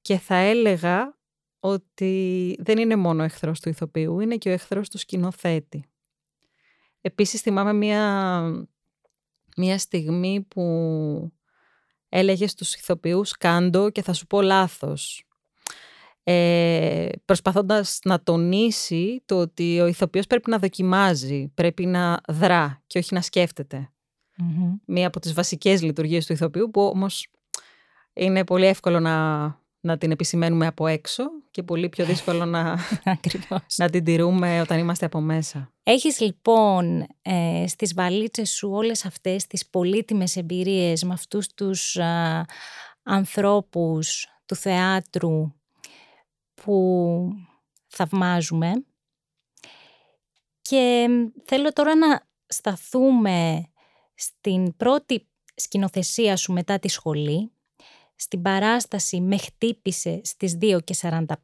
και 0.00 0.18
θα 0.18 0.34
έλεγα 0.34 1.18
ότι 1.60 2.56
δεν 2.58 2.78
είναι 2.78 2.96
μόνο 2.96 3.22
ο 3.22 3.24
εχθρός 3.24 3.60
του 3.60 3.68
ηθοποιού, 3.68 4.20
είναι 4.20 4.36
και 4.36 4.48
ο 4.48 4.52
εχθρός 4.52 4.88
του 4.88 4.98
σκηνοθέτη. 4.98 5.84
Επίσης 7.00 7.40
θυμάμαι 7.40 7.72
μία, 7.72 8.42
μία 9.56 9.78
στιγμή 9.78 10.40
που 10.40 11.32
έλεγε 12.08 12.46
στους 12.46 12.74
ηθοποιούς 12.74 13.36
«κάντο 13.36 13.90
και 13.90 14.02
θα 14.02 14.12
σου 14.12 14.26
πω 14.26 14.42
λάθος» 14.42 15.24
ε, 16.22 17.08
προσπαθώντας 17.24 17.98
να 18.04 18.22
τονίσει 18.22 19.22
το 19.26 19.40
ότι 19.40 19.80
ο 19.80 19.86
ηθοποιός 19.86 20.26
πρέπει 20.26 20.50
να 20.50 20.58
δοκιμάζει, 20.58 21.48
πρέπει 21.54 21.86
να 21.86 22.20
δρά 22.28 22.82
και 22.86 22.98
όχι 22.98 23.14
να 23.14 23.20
σκεφτεται 23.20 23.90
Μία 24.84 25.06
από 25.06 25.20
τις 25.20 25.32
βασικές 25.32 25.82
λειτουργίες 25.82 26.26
του 26.26 26.32
ηθοποιού 26.32 26.70
που 26.70 26.82
όμως 26.82 27.28
είναι 28.12 28.44
πολύ 28.44 28.66
εύκολο 28.66 29.00
να, 29.00 29.44
να 29.80 29.98
την 29.98 30.10
επισημαίνουμε 30.10 30.66
από 30.66 30.86
έξω 30.86 31.24
και 31.50 31.62
πολύ 31.62 31.88
πιο 31.88 32.04
δύσκολο 32.04 32.44
να, 32.44 32.78
να 33.76 33.90
την 33.90 34.04
τηρούμε 34.04 34.60
όταν 34.60 34.78
είμαστε 34.78 35.06
από 35.06 35.20
μέσα. 35.20 35.72
Έχεις 35.82 36.20
λοιπόν 36.20 37.06
ε, 37.22 37.64
στις 37.66 37.94
βαλίτσες 37.94 38.50
σου 38.50 38.70
όλες 38.72 39.04
αυτές 39.04 39.46
τις 39.46 39.66
πολύτιμες 39.68 40.36
εμπειρίες 40.36 41.02
με 41.02 41.12
αυτούς 41.12 41.54
τους 41.54 41.96
α, 41.96 42.44
ανθρώπους 43.02 44.28
του 44.46 44.54
θεάτρου 44.54 45.52
που 46.54 47.28
θαυμάζουμε 47.86 48.72
και 50.62 51.08
θέλω 51.44 51.72
τώρα 51.72 51.96
να 51.96 52.26
σταθούμε 52.46 53.68
στην 54.14 54.76
πρώτη 54.76 55.26
σκηνοθεσία 55.54 56.36
σου 56.36 56.52
μετά 56.52 56.78
τη 56.78 56.88
σχολή, 56.88 57.52
στην 58.20 58.42
παράσταση 58.42 59.20
«Με 59.20 59.36
χτύπησε» 59.38 60.20
στις 60.24 60.58
2.45. 60.60 61.34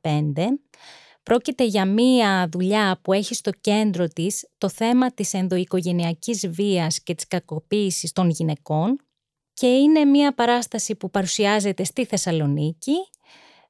Πρόκειται 1.23 1.64
για 1.64 1.85
μία 1.85 2.49
δουλειά 2.52 3.00
που 3.02 3.12
έχει 3.12 3.35
στο 3.35 3.50
κέντρο 3.61 4.09
της 4.09 4.49
το 4.59 4.68
θέμα 4.68 5.12
της 5.12 5.35
ενδοοικογενειακής 5.35 6.49
βίας 6.49 7.02
και 7.02 7.14
της 7.14 7.26
κακοποίησης 7.26 8.12
των 8.12 8.30
γυναικών 8.30 8.97
και 9.52 9.66
είναι 9.66 10.04
μία 10.04 10.35
παράσταση 10.35 10.95
που 10.95 11.11
παρουσιάζεται 11.11 11.85
στη 11.85 12.04
Θεσσαλονίκη 12.04 12.95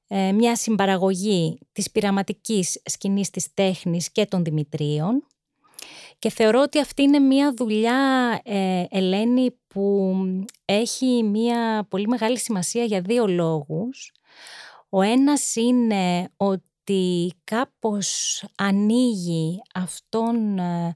ε, 0.09 0.33
μια 0.33 0.57
συμπαραγωγή 0.57 1.59
της 1.73 1.91
πειραματικής 1.91 2.81
σκηνής 2.85 3.31
της 3.31 3.55
τέχνης 3.55 4.11
και 4.13 4.27
των 4.27 4.45
Δημητρίων 4.45 5.27
και 6.19 6.31
θεωρώ 6.31 6.61
ότι 6.61 6.81
αυτή 6.81 7.03
είναι 7.03 7.19
μια 7.19 7.53
δουλειά, 7.57 8.41
ε, 8.45 8.85
Ελένη, 8.91 9.51
που 9.67 10.15
έχει 10.65 11.23
μια 11.23 11.87
πολύ 11.91 12.07
μεγάλη 12.07 12.39
σημασία 12.39 12.85
για 12.85 13.01
δύο 13.01 13.27
λόγους. 13.27 14.13
Ο 14.89 15.03
ένας 15.03 15.55
είναι 15.57 16.29
ότι 16.37 17.33
κάπως 17.45 18.43
ανοίγει 18.57 19.63
αυτόν 19.75 20.59
ε, 20.59 20.93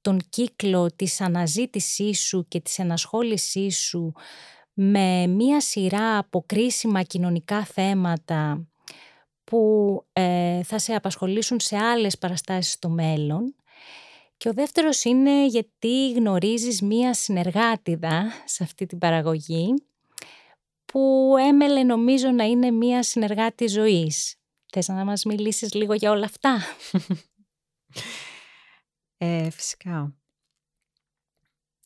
τον 0.00 0.20
κύκλο 0.28 0.90
της 0.96 1.20
αναζήτησής 1.20 2.20
σου 2.20 2.46
και 2.48 2.60
της 2.60 2.78
ενασχόλησής 2.78 3.78
σου 3.78 4.12
με 4.72 5.26
μία 5.26 5.60
σειρά 5.60 6.18
από 6.18 6.44
κρίσιμα 6.46 7.02
κοινωνικά 7.02 7.64
θέματα 7.64 8.66
που 9.44 10.04
ε, 10.12 10.62
θα 10.62 10.78
σε 10.78 10.94
απασχολήσουν 10.94 11.60
σε 11.60 11.76
άλλες 11.76 12.18
παραστάσεις 12.18 12.72
στο 12.72 12.88
μέλλον. 12.88 13.54
Και 14.36 14.48
ο 14.48 14.52
δεύτερος 14.52 15.04
είναι 15.04 15.46
γιατί 15.46 16.12
γνωρίζεις 16.12 16.82
μία 16.82 17.14
συνεργάτιδα 17.14 18.30
σε 18.44 18.62
αυτή 18.62 18.86
την 18.86 18.98
παραγωγή 18.98 19.74
που 20.84 21.34
έμελε 21.38 21.82
νομίζω 21.82 22.30
να 22.30 22.44
είναι 22.44 22.70
μία 22.70 23.02
συνεργάτη 23.02 23.66
ζωής. 23.66 24.36
Θες 24.72 24.88
να 24.88 25.04
μας 25.04 25.24
μιλήσεις 25.24 25.74
λίγο 25.74 25.94
για 25.94 26.10
όλα 26.10 26.24
αυτά; 26.24 26.58
Ε, 29.16 29.50
φυσικά. 29.50 30.16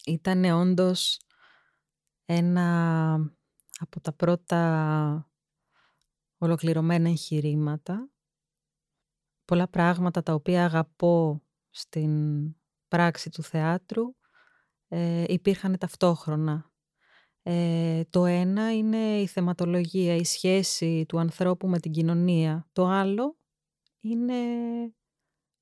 Ήταν 0.07 0.45
όντως 0.45 1.21
ένα 2.25 3.15
από 3.79 4.01
τα 4.01 4.13
πρώτα 4.13 5.31
ολοκληρωμένα 6.39 7.09
εγχειρήματα. 7.09 8.11
Πολλά 9.45 9.69
πράγματα 9.69 10.23
τα 10.23 10.35
οποία 10.35 10.65
αγαπώ 10.65 11.43
στην 11.79 12.13
πράξη 12.89 13.31
του 13.31 13.43
θεάτρου 13.43 14.15
ε, 14.89 15.25
υπήρχαν 15.27 15.79
ταυτόχρονα. 15.79 16.71
Ε, 17.43 18.03
το 18.11 18.25
ένα 18.25 18.77
είναι 18.77 19.21
η 19.21 19.27
θεματολογία, 19.27 20.15
η 20.15 20.25
σχέση 20.25 21.05
του 21.09 21.19
ανθρώπου 21.19 21.69
με 21.69 21.79
την 21.79 21.93
κοινωνία. 21.93 22.69
Το 22.73 22.87
άλλο 22.87 23.37
είναι 24.01 24.35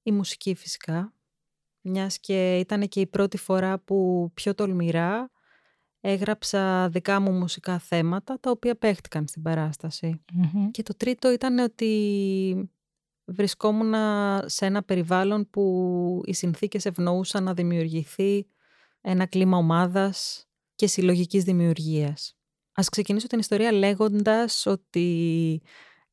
η 0.03 0.13
μουσική 0.13 0.55
φυσικά. 0.55 1.15
Μιας 1.81 2.19
και 2.19 2.59
ήταν 2.59 2.89
και 2.89 3.01
η 3.01 3.07
πρώτη 3.07 3.37
φορά 3.37 3.79
που 3.79 4.31
πιο 4.35 4.55
τολμηρά 4.55 5.31
έγραψα 6.01 6.89
δικά 6.89 7.21
μου 7.21 7.33
μουσικά 7.33 7.79
θέματα 7.79 8.41
τα 8.41 8.51
οποία 8.51 8.77
παίχτηκαν 8.77 9.27
στην 9.27 9.43
παρασταση 9.43 10.25
Και 10.71 10.83
το 10.83 10.97
τρίτο 10.97 11.33
ήταν 11.33 11.59
ότι 11.59 12.71
βρισκόμουν 13.26 13.95
σε 14.47 14.66
ένα 14.66 14.83
περιβάλλον 14.83 15.50
που 15.50 16.23
οι 16.25 16.33
συνθήκες 16.33 16.85
ευνοούσαν 16.87 17.42
να 17.45 17.54
δημιουργηθεί 17.54 18.47
ένα 19.00 19.26
κλίμα 19.26 19.56
ομάδας 19.56 20.47
και 20.75 20.87
συλλογικής 20.87 21.45
δημιουργίας. 21.45 22.37
Ας 22.73 22.88
ξεκινήσω 22.88 23.26
την 23.26 23.38
ιστορία 23.38 23.73
λέγοντας 23.73 24.66
ότι 24.66 25.62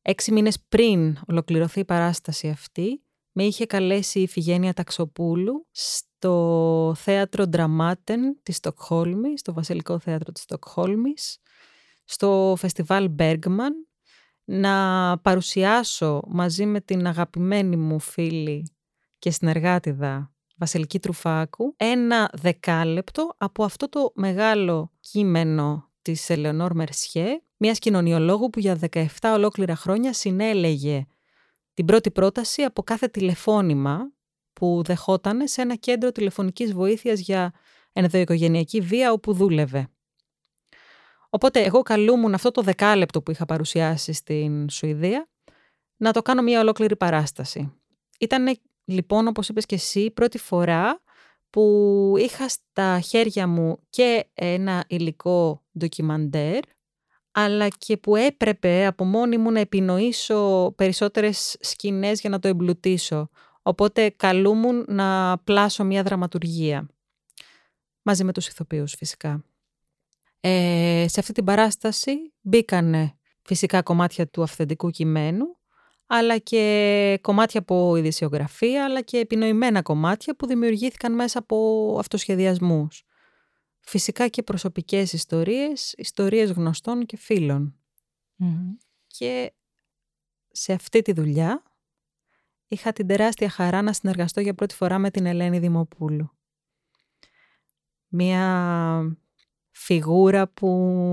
έξι 0.02 0.32
μήνες 0.32 0.60
πριν 0.68 1.18
ολοκληρωθεί 1.28 1.80
η 1.80 1.84
παράσταση 1.84 2.48
αυτή, 2.48 3.02
με 3.32 3.44
είχε 3.44 3.66
καλέσει 3.66 4.20
η 4.20 4.28
Φιγένεια 4.28 4.72
Ταξοπούλου 4.72 5.66
στο 5.70 6.92
θέατρο 6.96 7.46
Ντραμάτεν 7.46 8.40
της 8.42 8.56
Στοκχόλμης, 8.56 9.40
στο 9.40 9.52
Βασιλικό 9.52 9.98
Θέατρο 9.98 10.32
της 10.32 10.42
Στοκχόλμης, 10.42 11.38
στο 12.04 12.54
φεστιβάλ 12.58 13.10
Bergman, 13.18 13.72
να 14.44 15.18
παρουσιάσω 15.22 16.22
μαζί 16.26 16.66
με 16.66 16.80
την 16.80 17.06
αγαπημένη 17.06 17.76
μου 17.76 17.98
φίλη 17.98 18.74
και 19.18 19.30
συνεργάτηδα 19.30 20.34
Βασιλική 20.56 20.98
Τρουφάκου 20.98 21.74
ένα 21.76 22.30
δεκάλεπτο 22.32 23.34
από 23.38 23.64
αυτό 23.64 23.88
το 23.88 24.12
μεγάλο 24.14 24.92
κείμενο 25.00 25.88
της 26.02 26.30
Ελεονόρ 26.30 26.74
Μερσιέ, 26.74 27.42
μιας 27.56 27.78
κοινωνιολόγου 27.78 28.50
που 28.50 28.58
για 28.58 28.78
17 28.90 29.06
ολόκληρα 29.22 29.76
χρόνια 29.76 30.12
συνέλεγε 30.12 31.06
την 31.74 31.84
πρώτη 31.84 32.10
πρόταση 32.10 32.62
από 32.62 32.82
κάθε 32.82 33.08
τηλεφώνημα 33.08 34.12
που 34.52 34.82
δεχόταν 34.84 35.48
σε 35.48 35.62
ένα 35.62 35.74
κέντρο 35.74 36.12
τηλεφωνικής 36.12 36.72
βοήθειας 36.72 37.20
για 37.20 37.52
ενδοοικογενειακή 37.92 38.80
βία 38.80 39.12
όπου 39.12 39.32
δούλευε. 39.32 39.88
Οπότε 41.34 41.62
εγώ 41.62 41.82
καλούμουν 41.82 42.34
αυτό 42.34 42.50
το 42.50 42.62
δεκάλεπτο 42.62 43.22
που 43.22 43.30
είχα 43.30 43.44
παρουσιάσει 43.44 44.12
στην 44.12 44.70
Σουηδία 44.70 45.28
να 45.96 46.12
το 46.12 46.22
κάνω 46.22 46.42
μια 46.42 46.60
ολόκληρη 46.60 46.96
παράσταση. 46.96 47.72
Ήταν 48.20 48.58
λοιπόν 48.84 49.26
όπως 49.26 49.48
είπες 49.48 49.66
και 49.66 49.74
εσύ 49.74 50.10
πρώτη 50.10 50.38
φορά 50.38 51.02
που 51.50 52.14
είχα 52.18 52.48
στα 52.48 53.00
χέρια 53.00 53.46
μου 53.46 53.78
και 53.90 54.26
ένα 54.34 54.84
υλικό 54.88 55.64
ντοκιμαντέρ 55.78 56.60
αλλά 57.30 57.68
και 57.68 57.96
που 57.96 58.16
έπρεπε 58.16 58.86
από 58.86 59.04
μόνη 59.04 59.36
μου 59.36 59.50
να 59.50 59.60
επινοήσω 59.60 60.72
περισσότερες 60.76 61.56
σκηνές 61.60 62.20
για 62.20 62.30
να 62.30 62.38
το 62.38 62.48
εμπλουτίσω. 62.48 63.28
Οπότε 63.62 64.10
καλούμουν 64.10 64.84
να 64.88 65.38
πλάσω 65.38 65.84
μια 65.84 66.02
δραματουργία. 66.02 66.88
Μαζί 68.02 68.24
με 68.24 68.32
τους 68.32 68.48
ηθοποιούς 68.48 68.94
φυσικά. 68.94 69.44
Ε, 70.46 71.04
σε 71.08 71.20
αυτή 71.20 71.32
την 71.32 71.44
παράσταση 71.44 72.32
μπήκανε 72.40 73.18
φυσικά 73.42 73.82
κομμάτια 73.82 74.28
του 74.28 74.42
αυθεντικού 74.42 74.90
κειμένου, 74.90 75.44
αλλά 76.06 76.38
και 76.38 77.18
κομμάτια 77.22 77.60
από 77.60 77.96
ειδησιογραφία, 77.96 78.84
αλλά 78.84 79.00
και 79.00 79.18
επινοημένα 79.18 79.82
κομμάτια 79.82 80.36
που 80.36 80.46
δημιουργήθηκαν 80.46 81.14
μέσα 81.14 81.38
από 81.38 81.96
αυτοσχεδιασμούς. 81.98 83.04
Φυσικά 83.80 84.28
και 84.28 84.42
προσωπικές 84.42 85.12
ιστορίες, 85.12 85.94
ιστορίες 85.96 86.50
γνωστών 86.50 87.06
και 87.06 87.16
φιλων 87.16 87.76
Και 89.06 89.52
σε 90.50 90.72
αυτή 90.72 91.02
τη 91.02 91.12
δουλειά 91.12 91.62
είχα 92.66 92.92
την 92.92 93.06
τεράστια 93.06 93.48
χαρά 93.48 93.82
να 93.82 93.92
συνεργαστώ 93.92 94.40
για 94.40 94.54
πρώτη 94.54 94.74
φορά 94.74 94.98
με 94.98 95.10
την 95.10 95.26
Ελένη 95.26 95.58
Δημοπούλου. 95.58 96.30
Μία 98.08 99.18
φιγούρα 99.74 100.48
που 100.48 100.68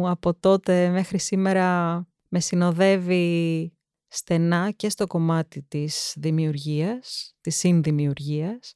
από 0.08 0.34
τότε 0.34 0.90
μέχρι 0.90 1.20
σήμερα 1.20 1.96
με 2.28 2.40
συνοδεύει 2.40 3.74
στενά 4.08 4.72
και 4.72 4.90
στο 4.90 5.08
κομμάτι 5.08 5.62
της 5.62 6.14
δημιουργίας, 6.18 7.36
της 7.42 7.58
συνδημιουργίας, 7.58 8.76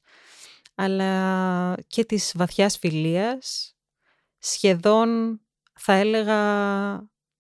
αλλά 0.75 1.75
και 1.87 2.05
της 2.05 2.31
βαθιάς 2.35 2.77
φιλίας 2.77 3.75
σχεδόν 4.37 5.39
θα 5.73 5.93
έλεγα 5.93 6.39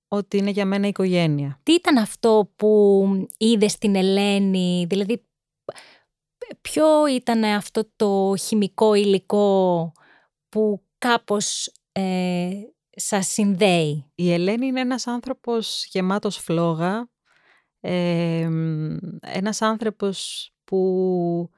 ότι 0.07 0.37
είναι 0.37 0.49
για 0.49 0.65
μένα 0.65 0.87
οικογένεια. 0.87 1.59
Τι 1.63 1.73
ήταν 1.73 1.97
αυτό 1.97 2.51
που 2.55 3.03
είδες 3.37 3.71
στην 3.71 3.95
Ελένη, 3.95 4.85
δηλαδή 4.89 5.25
ποιο 6.61 7.07
ήταν 7.07 7.43
αυτό 7.43 7.89
το 7.95 8.33
χημικό 8.37 8.93
υλικό 8.93 9.91
που 10.49 10.83
κάπως 10.97 11.71
ε, 11.97 12.49
σας 12.95 13.27
συνδέει. 13.27 14.11
Η 14.15 14.31
Ελένη 14.33 14.65
είναι 14.65 14.79
ένας 14.79 15.07
άνθρωπος 15.07 15.85
γεμάτος 15.89 16.37
φλόγα, 16.37 17.09
ε, 17.79 18.49
ένας 19.21 19.61
άνθρωπος 19.61 20.49
που 20.63 21.49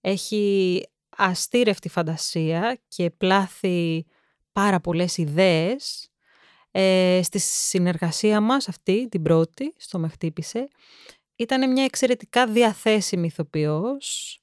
έχει 0.00 0.82
αστήρευτη 1.16 1.88
φαντασία 1.88 2.80
και 2.88 3.10
πλάθει 3.10 4.06
πάρα 4.52 4.80
πολλές 4.80 5.16
ιδέες. 5.16 6.08
Ε, 6.70 7.20
στη 7.22 7.38
συνεργασία 7.38 8.40
μας 8.40 8.68
αυτή, 8.68 9.08
την 9.08 9.22
πρώτη, 9.22 9.74
στο 9.76 9.98
«Με 9.98 10.08
χτύπησε», 10.08 10.68
ήταν 11.36 11.72
μια 11.72 11.84
εξαιρετικά 11.84 12.46
διαθέσιμη 12.46 13.26
ηθοποιός 13.26 14.38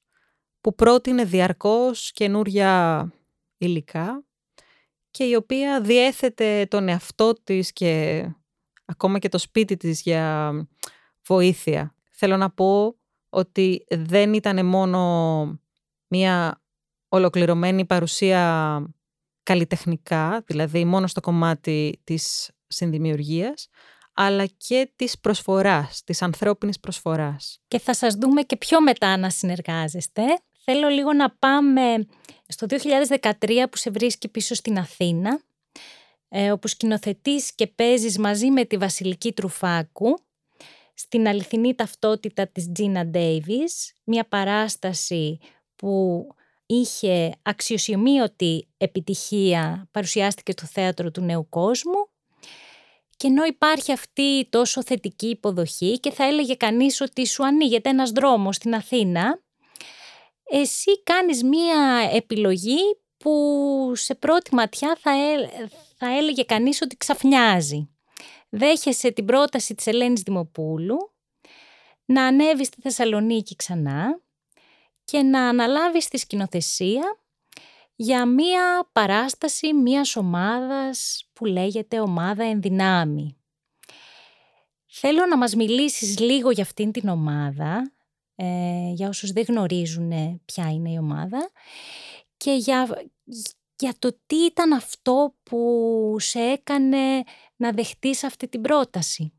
που 0.60 0.74
πρότεινε 0.74 1.24
διαρκώς 1.24 2.12
καινούρια 2.12 3.12
υλικά 3.58 4.24
και 5.12 5.24
η 5.24 5.34
οποία 5.34 5.80
διέθετε 5.80 6.66
τον 6.66 6.88
εαυτό 6.88 7.32
της 7.44 7.72
και 7.72 8.24
ακόμα 8.84 9.18
και 9.18 9.28
το 9.28 9.38
σπίτι 9.38 9.76
της 9.76 10.00
για 10.00 10.52
βοήθεια. 11.26 11.94
Θέλω 12.10 12.36
να 12.36 12.50
πω 12.50 12.96
ότι 13.28 13.84
δεν 13.90 14.32
ήταν 14.32 14.66
μόνο 14.66 15.60
μια 16.06 16.62
ολοκληρωμένη 17.08 17.84
παρουσία 17.86 18.84
καλλιτεχνικά, 19.42 20.42
δηλαδή 20.46 20.84
μόνο 20.84 21.06
στο 21.06 21.20
κομμάτι 21.20 22.00
της 22.04 22.50
συνδημιουργίας, 22.66 23.68
αλλά 24.14 24.46
και 24.46 24.92
της 24.96 25.18
προσφοράς, 25.20 26.02
της 26.04 26.22
ανθρώπινης 26.22 26.80
προσφοράς. 26.80 27.60
Και 27.68 27.78
θα 27.78 27.94
σας 27.94 28.14
δούμε 28.14 28.42
και 28.42 28.56
πιο 28.56 28.80
μετά 28.80 29.16
να 29.16 29.30
συνεργάζεστε. 29.30 30.22
Θέλω 30.64 30.88
λίγο 30.88 31.12
να 31.12 31.30
πάμε 31.30 32.06
στο 32.52 32.66
2013 32.68 33.64
που 33.70 33.76
σε 33.76 33.90
βρίσκει 33.90 34.28
πίσω 34.28 34.54
στην 34.54 34.78
Αθήνα, 34.78 35.40
ε, 36.28 36.50
όπου 36.50 36.68
σκηνοθετείς 36.68 37.54
και 37.54 37.66
παίζεις 37.66 38.18
μαζί 38.18 38.50
με 38.50 38.64
τη 38.64 38.76
Βασιλική 38.76 39.32
Τρουφάκου 39.32 40.18
στην 40.94 41.28
αληθινή 41.28 41.74
ταυτότητα 41.74 42.46
της 42.46 42.72
Τζίνα 42.72 43.06
Ντέιβις, 43.06 43.92
μια 44.04 44.24
παράσταση 44.24 45.38
που 45.76 46.26
είχε 46.66 47.32
αξιοσημείωτη 47.42 48.68
επιτυχία, 48.76 49.88
παρουσιάστηκε 49.90 50.52
στο 50.52 50.66
θέατρο 50.66 51.10
του 51.10 51.20
Νέου 51.20 51.48
Κόσμου 51.48 52.08
και 53.16 53.26
ενώ 53.26 53.44
υπάρχει 53.44 53.92
αυτή 53.92 54.22
η 54.22 54.48
τόσο 54.50 54.82
θετική 54.82 55.26
υποδοχή 55.26 56.00
και 56.00 56.10
θα 56.10 56.24
έλεγε 56.24 56.54
κανείς 56.54 57.00
ότι 57.00 57.26
σου 57.26 57.44
ανοίγεται 57.44 57.88
ένας 57.90 58.10
δρόμος 58.10 58.56
στην 58.56 58.74
Αθήνα, 58.74 59.41
εσύ 60.54 61.02
κάνεις 61.02 61.42
μία 61.42 62.10
επιλογή 62.12 62.78
που 63.16 63.92
σε 63.94 64.14
πρώτη 64.14 64.54
ματιά 64.54 64.96
θα, 65.00 65.12
θα 65.96 66.16
έλεγε 66.16 66.42
κανείς 66.42 66.82
ότι 66.82 66.96
ξαφνιάζει. 66.96 67.88
Δέχεσαι 68.48 69.10
την 69.10 69.24
πρόταση 69.24 69.74
της 69.74 69.86
Ελένης 69.86 70.20
Δημοπούλου 70.20 71.12
να 72.04 72.26
ανέβεις 72.26 72.66
στη 72.66 72.80
Θεσσαλονίκη 72.80 73.56
ξανά 73.56 74.20
και 75.04 75.22
να 75.22 75.48
αναλάβεις 75.48 76.08
τη 76.08 76.18
σκηνοθεσία 76.18 77.16
για 77.94 78.26
μία 78.26 78.88
παράσταση 78.92 79.74
μίας 79.74 80.16
ομάδας 80.16 81.28
που 81.32 81.44
λέγεται 81.44 82.00
Ομάδα 82.00 82.44
Ενδυνάμει. 82.44 83.36
Θέλω 84.86 85.26
να 85.26 85.36
μας 85.36 85.54
μιλήσεις 85.54 86.18
λίγο 86.18 86.50
για 86.50 86.62
αυτήν 86.62 86.92
την 86.92 87.08
ομάδα, 87.08 87.92
ε, 88.34 88.90
για 88.92 89.08
όσους 89.08 89.32
δεν 89.32 89.44
γνωρίζουν 89.48 90.40
ποια 90.44 90.70
είναι 90.72 90.90
η 90.90 90.98
ομάδα 90.98 91.50
και 92.36 92.52
για, 92.52 93.06
για 93.76 93.94
το 93.98 94.18
τι 94.26 94.36
ήταν 94.36 94.72
αυτό 94.72 95.36
που 95.42 96.16
σε 96.18 96.38
έκανε 96.38 97.22
να 97.56 97.72
δεχτείς 97.72 98.24
αυτή 98.24 98.48
την 98.48 98.60
πρόταση. 98.60 99.32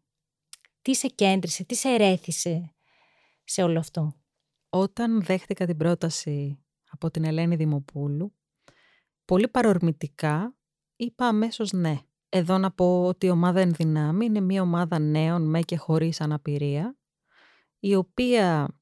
Τι 0.82 0.96
σε 0.96 1.08
κέντρισε, 1.08 1.64
τι 1.64 1.76
σε 1.76 1.90
ερέθησε 1.90 2.76
σε 3.44 3.64
όλο 3.64 3.80
αυτό; 3.80 4.16
Όταν 4.70 5.24
δέχτηκα 5.24 5.66
την 5.66 5.78
πρόταση 5.78 6.64
από 6.90 7.12
την 7.12 7.24
Ελένη 7.24 7.56
Δημοπούλου, 7.56 8.36
πολύ 9.26 9.48
παρορμητικά 9.48 10.56
είπα 10.96 11.28
αμέσως 11.28 11.72
ναι. 11.72 12.00
Εδώ 12.30 12.58
να 12.58 12.72
πω 12.72 13.06
ότι 13.06 13.26
η 13.26 13.30
ομάδα 13.30 13.60
Ενδυνάμει 13.60 14.26
είναι 14.26 14.40
μια 14.40 14.62
ομάδα 14.62 15.00
νέων 15.00 15.50
με 15.50 15.62
και 15.62 15.78
χωρίς 15.78 16.22
αναπηρία, 16.22 16.98
η 17.80 17.96
οποία 17.96 18.78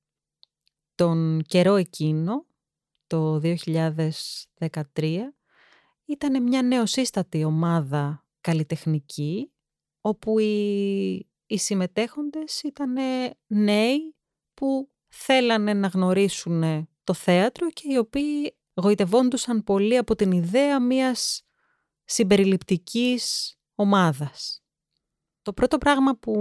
τον 1.01 1.41
καιρό 1.47 1.75
εκείνο, 1.75 2.45
το 3.07 3.41
2013, 3.43 5.17
ήταν 6.05 6.43
μια 6.43 6.61
νεοσύστατη 6.61 7.43
ομάδα 7.43 8.25
καλλιτεχνική, 8.41 9.51
όπου 10.01 10.39
οι, 10.39 11.13
οι 11.45 11.57
συμμετέχοντες 11.57 12.61
ήταν 12.61 12.93
νέοι 13.47 14.15
που 14.53 14.89
θέλανε 15.07 15.73
να 15.73 15.87
γνωρίσουν 15.87 16.87
το 17.03 17.13
θέατρο 17.13 17.69
και 17.69 17.93
οι 17.93 17.97
οποίοι 17.97 18.57
γοητευόντουσαν 18.73 19.63
πολύ 19.63 19.97
από 19.97 20.15
την 20.15 20.31
ιδέα 20.31 20.79
μιας 20.79 21.43
συμπεριληπτικής 22.03 23.55
ομάδας. 23.75 24.63
Το 25.41 25.53
πρώτο 25.53 25.77
πράγμα 25.77 26.15
που 26.15 26.35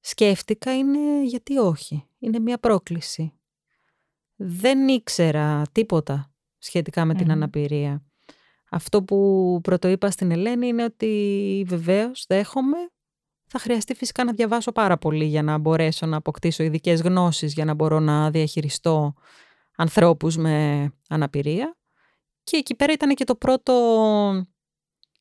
σκέφτηκα 0.00 0.76
είναι 0.78 1.22
γιατί 1.24 1.58
όχι. 1.58 2.08
Είναι 2.18 2.38
μια 2.38 2.58
πρόκληση. 2.58 3.37
Δεν 4.40 4.88
ήξερα 4.88 5.62
τίποτα 5.72 6.32
σχετικά 6.58 7.04
με 7.04 7.14
την 7.14 7.30
αναπηρία. 7.30 8.02
Αυτό 8.70 9.02
που 9.02 9.60
πρωτοείπα 9.62 10.10
στην 10.10 10.30
Ελένη 10.30 10.66
είναι 10.66 10.84
ότι 10.84 11.64
βεβαίως 11.66 12.24
δέχομαι 12.28 12.76
θα 13.50 13.58
χρειαστεί 13.58 13.94
φυσικά 13.94 14.24
να 14.24 14.32
διαβάσω 14.32 14.72
πάρα 14.72 14.98
πολύ 14.98 15.24
για 15.24 15.42
να 15.42 15.58
μπορέσω 15.58 16.06
να 16.06 16.16
αποκτήσω 16.16 16.62
ειδικές 16.62 17.00
γνώσεις 17.00 17.52
για 17.52 17.64
να 17.64 17.74
μπορώ 17.74 18.00
να 18.00 18.30
διαχειριστώ 18.30 19.14
ανθρώπους 19.76 20.36
με 20.36 20.88
αναπηρία. 21.08 21.76
Και 22.42 22.56
εκεί 22.56 22.74
πέρα 22.74 22.92
ήταν 22.92 23.14
και 23.14 23.24
το 23.24 23.34
πρώτο 23.34 23.72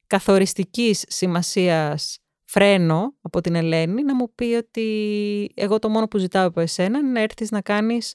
καθοριστικής 0.07 1.03
σημασίας 1.07 2.19
φρένο 2.43 3.15
από 3.21 3.41
την 3.41 3.55
Ελένη 3.55 4.03
να 4.03 4.15
μου 4.15 4.33
πει 4.35 4.43
ότι 4.43 5.51
εγώ 5.55 5.79
το 5.79 5.89
μόνο 5.89 6.07
που 6.07 6.17
ζητάω 6.17 6.47
από 6.47 6.59
εσένα 6.59 6.97
είναι 6.97 7.09
να 7.09 7.21
έρθεις 7.21 7.51
να 7.51 7.61
κάνεις 7.61 8.13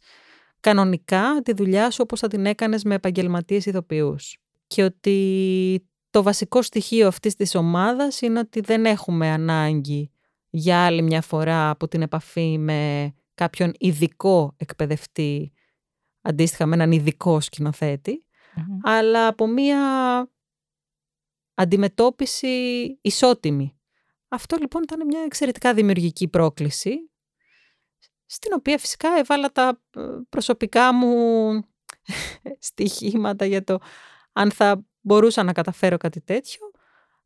κανονικά 0.63 1.41
τη 1.45 1.53
δουλειά 1.53 1.91
σου 1.91 1.99
όπως 2.03 2.21
θα 2.21 2.29
την 2.29 2.47
έκανες 2.47 2.85
με 2.85 2.95
επαγγελματίες 2.95 3.67
ηθοποιούς. 3.67 4.39
Και 4.67 4.85
ότι 4.85 5.89
το 6.11 6.23
βασικό 6.23 6.63
στοιχείο 6.63 7.07
αυτής 7.07 7.35
της 7.35 7.55
ομάδας 7.55 8.21
είναι 8.21 8.39
ότι 8.39 8.61
δεν 8.61 8.85
έχουμε 8.85 9.29
ανάγκη 9.29 10.11
για 10.51 10.85
άλλη 10.85 11.03
μια 11.03 11.21
φορά 11.21 11.71
από 11.71 11.89
την 11.89 12.03
επαφή 12.03 12.59
με 12.59 13.13
κάποιον 13.35 13.73
ειδικό 13.79 14.55
εκπαιδευτή, 14.57 15.53
αντίστοιχα 16.21 16.67
με 16.67 16.75
έναν 16.75 16.93
ειδικό 16.93 17.39
αλλά 18.83 19.27
από 19.27 19.47
μια 19.47 19.81
αντιμετώπιση 21.55 22.49
ισότιμη. 23.01 23.77
Αυτό 24.29 24.57
λοιπόν 24.57 24.83
ήταν 24.83 25.07
μια 25.07 25.21
εξαιρετικά 25.21 25.75
δημιουργική 25.75 26.29
πρόκληση, 26.29 27.12
στην 28.33 28.53
οποία 28.57 28.79
φυσικά 28.79 29.09
έβαλα 29.19 29.53
τα 29.53 29.81
ε, 29.97 30.01
προσωπικά 30.29 30.95
μου 30.95 31.15
στοιχήματα 32.69 33.45
για 33.45 33.65
το 33.65 33.79
αν 34.33 34.51
θα 34.51 34.85
μπορούσα 35.01 35.43
να 35.43 35.53
καταφέρω 35.53 35.97
κάτι 35.97 36.21
τέτοιο 36.21 36.71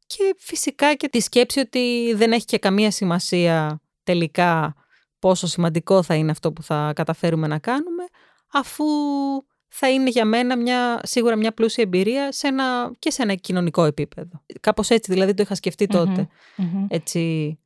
και 0.06 0.34
φυσικά 0.38 0.94
και 0.94 1.08
τη 1.08 1.20
σκέψη 1.20 1.60
ότι 1.60 2.14
δεν 2.14 2.32
έχει 2.32 2.44
και 2.44 2.58
καμία 2.58 2.90
σημασία 2.90 3.80
τελικά 4.02 4.74
πόσο 5.18 5.46
σημαντικό 5.46 6.02
θα 6.02 6.14
είναι 6.14 6.30
αυτό 6.30 6.52
που 6.52 6.62
θα 6.62 6.92
καταφέρουμε 6.94 7.46
να 7.46 7.58
κάνουμε 7.58 8.04
αφού 8.52 8.84
θα 9.68 9.90
είναι 9.90 10.10
για 10.10 10.24
μένα 10.24 10.56
μια, 10.56 11.00
σίγουρα 11.02 11.36
μια 11.36 11.52
πλούσια 11.52 11.84
εμπειρία 11.84 12.32
σε 12.32 12.46
ένα, 12.46 12.92
και 12.98 13.10
σε 13.10 13.22
ένα 13.22 13.34
κοινωνικό 13.34 13.84
επίπεδο. 13.84 14.44
Κάπως 14.60 14.90
έτσι 14.90 15.12
δηλαδή 15.12 15.34
το 15.34 15.42
είχα 15.42 15.54
σκεφτεί 15.54 15.86
Έτσι 16.88 17.58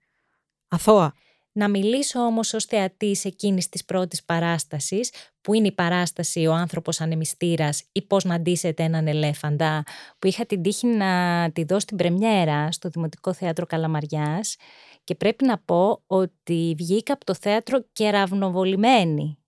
αθώα. 0.68 1.14
Να 1.53 1.69
μιλήσω 1.69 2.21
όμως 2.21 2.55
ως 2.55 2.65
θεατής 2.65 3.25
εκείνης 3.25 3.69
της 3.69 3.85
πρώτης 3.85 4.25
παράστασης, 4.25 5.13
που 5.41 5.55
είναι 5.55 5.67
η 5.67 5.73
παράσταση 5.73 6.47
«Ο 6.47 6.53
άνθρωπος 6.53 7.01
ανεμιστήρας» 7.01 7.85
ή 7.93 8.03
«Πώς 8.03 8.25
να 8.25 8.41
ντύσετε 8.41 8.83
έναν 8.83 9.07
ελέφαντα», 9.07 9.83
που 10.19 10.27
είχα 10.27 10.47
την 10.47 10.63
τύχη 10.63 10.87
να 10.87 11.51
τη 11.53 11.65
δω 11.65 11.81
στην 11.81 11.97
πρεμιέρα 11.97 12.73
στο 12.73 12.89
Δημοτικό 12.89 13.33
Θέατρο 13.33 13.67
Καλαμαριάς 13.67 14.57
και 15.05 15.15
πρέπει 15.15 15.45
να 15.45 15.59
πω 15.59 16.03
ότι 16.07 16.75
βγήκα 16.77 17.13
από 17.13 17.25
το 17.25 17.35
θέατρο 17.35 17.85
κεραυνοβολημένη. 17.93 19.39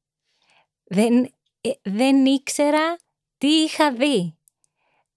Δεν, 0.84 1.24
ε, 1.60 1.70
δεν 1.82 2.26
ήξερα 2.26 2.96
τι 3.38 3.48
είχα 3.48 3.92
δει. 3.92 4.36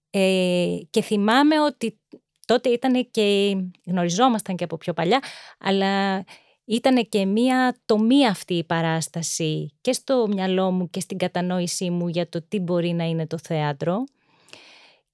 Ε, 0.09 0.77
και 0.89 1.01
θυμάμαι 1.01 1.61
ότι 1.61 1.99
τότε 2.45 2.69
ήταν 2.69 3.09
και 3.11 3.55
γνωριζόμασταν 3.85 4.55
και 4.55 4.63
από 4.63 4.77
πιο 4.77 4.93
παλιά, 4.93 5.23
αλλά 5.59 6.23
ήταν 6.65 7.09
και 7.09 7.25
μία 7.25 7.75
τομή 7.85 8.27
αυτή 8.27 8.53
η 8.53 8.63
παράσταση 8.63 9.77
και 9.81 9.93
στο 9.93 10.27
μυαλό 10.27 10.71
μου 10.71 10.89
και 10.89 10.99
στην 10.99 11.17
κατανόησή 11.17 11.89
μου 11.89 12.07
για 12.07 12.29
το 12.29 12.41
τι 12.47 12.59
μπορεί 12.59 12.93
να 12.93 13.03
είναι 13.03 13.27
το 13.27 13.37
θέατρο 13.37 14.03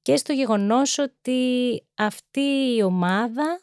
και 0.01 0.15
στο 0.15 0.33
γεγονός 0.33 0.97
ότι 0.97 1.83
αυτή 1.95 2.75
η 2.75 2.83
ομάδα 2.83 3.61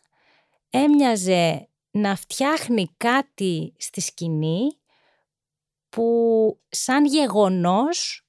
έμοιαζε 0.71 1.69
να 1.91 2.17
φτιάχνει 2.17 2.95
κάτι 2.97 3.75
στη 3.79 4.01
σκηνή 4.01 4.69
που 5.89 6.61
σαν 6.69 7.05
γεγονός 7.05 8.27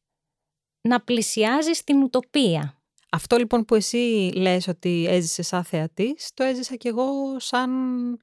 να 0.82 1.02
πλησιάζει 1.02 1.74
στην 1.74 2.04
ουτοπία. 2.04 2.79
Αυτό 3.12 3.38
λοιπόν 3.38 3.66
που 3.66 3.76
εσύ 3.76 4.32
λες 4.36 4.68
ότι 4.68 5.06
έζησε 5.10 5.42
σαν 5.42 5.64
θεατής, 5.64 6.32
το 6.34 6.44
έζησα 6.44 6.76
κι 6.76 6.88
εγώ 6.88 7.40
σαν 7.40 7.72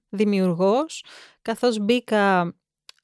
δημιουργός, 0.08 1.04
καθώς 1.42 1.78
μπήκα 1.78 2.54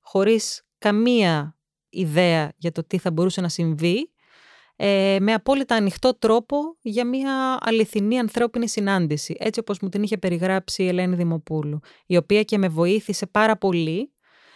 χωρίς 0.00 0.62
καμία 0.78 1.56
ιδέα 1.88 2.52
για 2.56 2.72
το 2.72 2.84
τι 2.84 2.98
θα 2.98 3.10
μπορούσε 3.10 3.40
να 3.40 3.48
συμβεί, 3.48 4.12
ε, 4.76 5.16
με 5.20 5.32
απόλυτα 5.32 5.74
ανοιχτό 5.74 6.14
τρόπο 6.18 6.56
για 6.80 7.06
μια 7.06 7.58
αληθινή 7.60 8.18
ανθρώπινη 8.18 8.68
συνάντηση, 8.68 9.36
έτσι 9.38 9.60
όπως 9.60 9.78
μου 9.78 9.88
την 9.88 10.02
είχε 10.02 10.18
περιγράψει 10.18 10.82
η 10.82 10.88
Ελένη 10.88 11.16
Δημοπούλου, 11.16 11.80
η 12.06 12.16
οποία 12.16 12.42
και 12.42 12.58
με 12.58 12.68
βοήθησε 12.68 13.26
πάρα 13.26 13.56
πολύ 13.56 14.12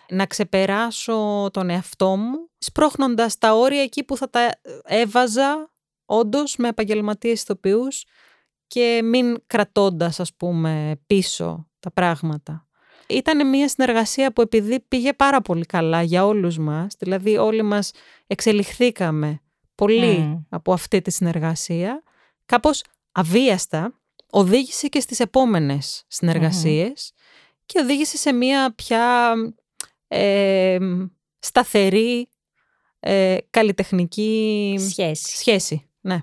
να 0.08 0.26
ξεπεράσω 0.26 1.48
τον 1.52 1.70
εαυτό 1.70 2.16
μου, 2.16 2.50
σπρώχνοντας 2.58 3.38
τα 3.38 3.54
όρια 3.54 3.82
εκεί 3.82 4.04
που 4.04 4.16
θα 4.16 4.30
τα 4.30 4.50
έβαζα 4.84 5.70
όντως 6.06 6.56
με 6.56 6.68
επαγγελματίες 6.68 7.42
ηθοποιούς 7.42 8.04
και 8.66 9.00
μην 9.04 9.36
κρατώντας 9.46 10.20
ας 10.20 10.34
πούμε 10.34 11.00
πίσω 11.06 11.68
τα 11.78 11.90
πράγματα. 11.90 12.66
Ήταν 13.08 13.48
μια 13.48 13.68
συνεργασία 13.68 14.32
που 14.32 14.40
επειδή 14.40 14.80
πήγε 14.80 15.12
πάρα 15.12 15.40
πολύ 15.40 15.64
καλά 15.64 16.02
για 16.02 16.26
όλους 16.26 16.58
μας, 16.58 16.94
δηλαδή 16.98 17.36
όλοι 17.36 17.62
μας 17.62 17.90
εξελιχθήκαμε 18.26 19.40
πολύ 19.74 20.46
από 20.48 20.72
αυτή 20.72 21.02
τη 21.02 21.10
συνεργασία, 21.10 22.02
κάπως 22.46 22.84
αβίαστα 23.12 24.00
οδήγησε 24.30 24.88
και 24.88 25.00
στις 25.00 25.20
επόμενες 25.20 26.04
και 27.66 27.80
οδήγησε 27.80 28.16
σε 28.16 28.32
μια 28.32 28.74
πια 28.74 29.34
ε, 30.08 30.78
σταθερή 31.38 32.28
ε, 33.00 33.36
καλλιτεχνική 33.50 34.76
σχέση. 35.36 35.85
Ναι. 36.06 36.20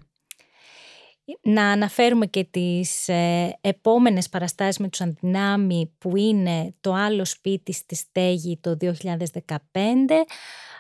Να 1.42 1.72
αναφέρουμε 1.72 2.26
και 2.26 2.44
τις 2.44 3.08
ε, 3.08 3.58
επόμενες 3.62 4.30
παραστάσεις 4.30 4.78
με 4.78 4.88
τους 4.88 5.02
Αντινάμι 5.02 5.96
που 5.98 6.16
είναι 6.18 6.74
το 6.82 6.94
άλλο 6.94 7.26
σπίτι 7.26 7.74
στη 7.74 7.96
Στέγη 7.96 8.58
το 8.62 8.78
2015 8.82 8.90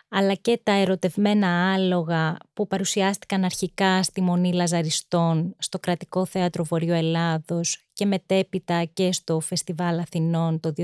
αλλά 0.09 0.33
και 0.33 0.59
τα 0.63 0.71
ερωτευμένα 0.71 1.73
άλογα 1.73 2.37
που 2.53 2.67
παρουσιάστηκαν 2.67 3.43
αρχικά 3.43 4.03
στη 4.03 4.21
Μονή 4.21 4.53
Λαζαριστών 4.53 5.55
στο 5.57 5.79
Κρατικό 5.79 6.25
Θέατρο 6.25 6.63
Βορείου 6.63 6.93
Ελλάδος 6.93 7.87
και 7.93 8.05
μετέπειτα 8.05 8.83
και 8.83 9.11
στο 9.11 9.39
Φεστιβάλ 9.39 9.99
Αθηνών 9.99 10.59
το 10.59 10.73
2019 10.77 10.83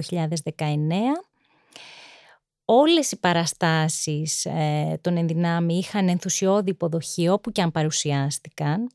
όλες 2.71 3.12
οι 3.12 3.19
παραστάσεις 3.19 4.45
ε, 4.45 4.99
των 5.01 5.17
ενδυνάμει 5.17 5.77
είχαν 5.77 6.10
ενθουσιώδη 6.10 6.69
υποδοχή 6.69 7.29
όπου 7.29 7.51
και 7.51 7.62
αν 7.62 7.71
παρουσιάστηκαν. 7.71 8.89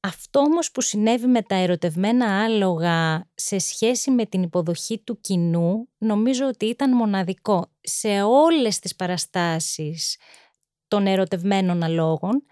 Αυτό 0.00 0.40
όμως 0.40 0.70
που 0.70 0.80
συνέβη 0.80 1.26
με 1.26 1.42
τα 1.42 1.54
ερωτευμένα 1.54 2.42
άλογα 2.42 3.26
σε 3.34 3.58
σχέση 3.58 4.10
με 4.10 4.26
την 4.26 4.42
υποδοχή 4.42 4.98
του 4.98 5.20
κοινού 5.20 5.88
νομίζω 5.98 6.46
ότι 6.46 6.66
ήταν 6.66 6.96
μοναδικό. 6.96 7.66
Σε 7.80 8.22
όλες 8.22 8.78
τις 8.78 8.96
παραστάσεις 8.96 10.16
των 10.88 11.06
ερωτευμένων 11.06 11.82
αλόγων 11.82 12.44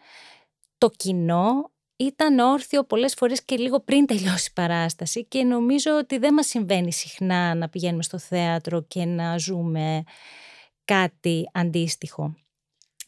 το 0.78 0.90
κοινό 0.96 1.70
ήταν 1.96 2.38
όρθιο 2.38 2.84
πολλές 2.84 3.14
φορές 3.14 3.44
και 3.44 3.56
λίγο 3.56 3.80
πριν 3.80 4.06
τελειώσει 4.06 4.48
η 4.50 4.52
παράσταση 4.54 5.24
και 5.24 5.42
νομίζω 5.42 5.96
ότι 5.98 6.18
δεν 6.18 6.34
μας 6.34 6.46
συμβαίνει 6.46 6.92
συχνά 6.92 7.54
να 7.54 7.68
πηγαίνουμε 7.68 8.02
στο 8.02 8.18
θέατρο 8.18 8.82
και 8.82 9.04
να 9.04 9.38
ζούμε 9.38 10.04
κάτι 10.84 11.50
αντίστοιχο. 11.52 12.34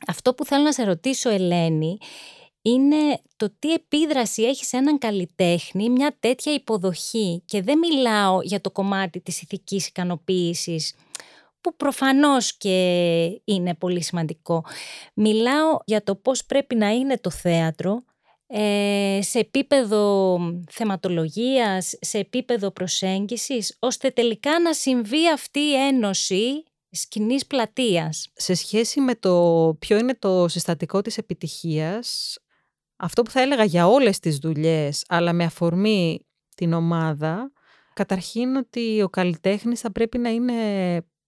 Αυτό 0.07 0.35
που 0.35 0.45
θέλω 0.45 0.63
να 0.63 0.73
σε 0.73 0.85
ρωτήσω 0.85 1.31
Ελένη 1.31 1.99
είναι 2.63 3.23
το 3.37 3.55
τι 3.59 3.73
επίδραση 3.73 4.43
έχει 4.43 4.65
σε 4.65 4.77
έναν 4.77 4.99
καλλιτέχνη 4.99 5.91
μια 5.91 6.17
τέτοια 6.21 6.53
υποδοχή 6.53 7.43
και 7.45 7.63
δεν 7.63 7.79
μιλάω 7.79 8.43
για 8.43 8.61
το 8.61 8.71
κομμάτι 8.71 9.21
της 9.21 9.43
ηθικής 9.43 9.87
ικανοποίησης 9.87 10.95
που 11.61 11.77
προφανώς 11.77 12.57
και 12.57 13.41
είναι 13.45 13.75
πολύ 13.75 14.03
σημαντικό. 14.03 14.65
Μιλάω 15.15 15.79
για 15.85 16.03
το 16.03 16.15
πώς 16.15 16.45
πρέπει 16.45 16.75
να 16.75 16.89
είναι 16.89 17.19
το 17.19 17.31
θέατρο 17.31 18.03
ε, 18.51 19.19
σε 19.23 19.39
επίπεδο 19.39 20.39
θεματολογίας, 20.71 21.95
σε 22.01 22.19
επίπεδο 22.19 22.71
προσέγγισης, 22.71 23.77
ώστε 23.79 24.11
τελικά 24.11 24.61
να 24.61 24.73
συμβεί 24.73 25.31
αυτή 25.31 25.59
η 25.59 25.75
ένωση 25.75 26.63
σκηνής 26.91 27.47
πλατείας. 27.47 28.29
Σε 28.35 28.55
σχέση 28.55 29.01
με 29.01 29.15
το 29.15 29.77
ποιο 29.79 29.99
είναι 29.99 30.15
το 30.15 30.49
συστατικό 30.49 31.03
της 31.03 31.19
επιτυχίας, 31.19 32.39
αυτό 32.97 33.23
που 33.23 33.31
θα 33.31 33.41
έλεγα 33.41 33.65
για 33.65 33.89
όλες 33.89 34.19
τις 34.19 34.39
δουλειές, 34.39 35.05
αλλά 35.09 35.33
με 35.33 35.45
αφορμή 35.45 36.27
την 36.55 36.73
ομάδα, 36.73 37.53
καταρχήν 37.93 38.57
ότι 38.57 39.03
ο 39.03 39.09
καλλιτέχνης 39.09 39.81
θα 39.81 39.93
πρέπει 39.93 40.19
να 40.19 40.31
είναι 40.31 40.55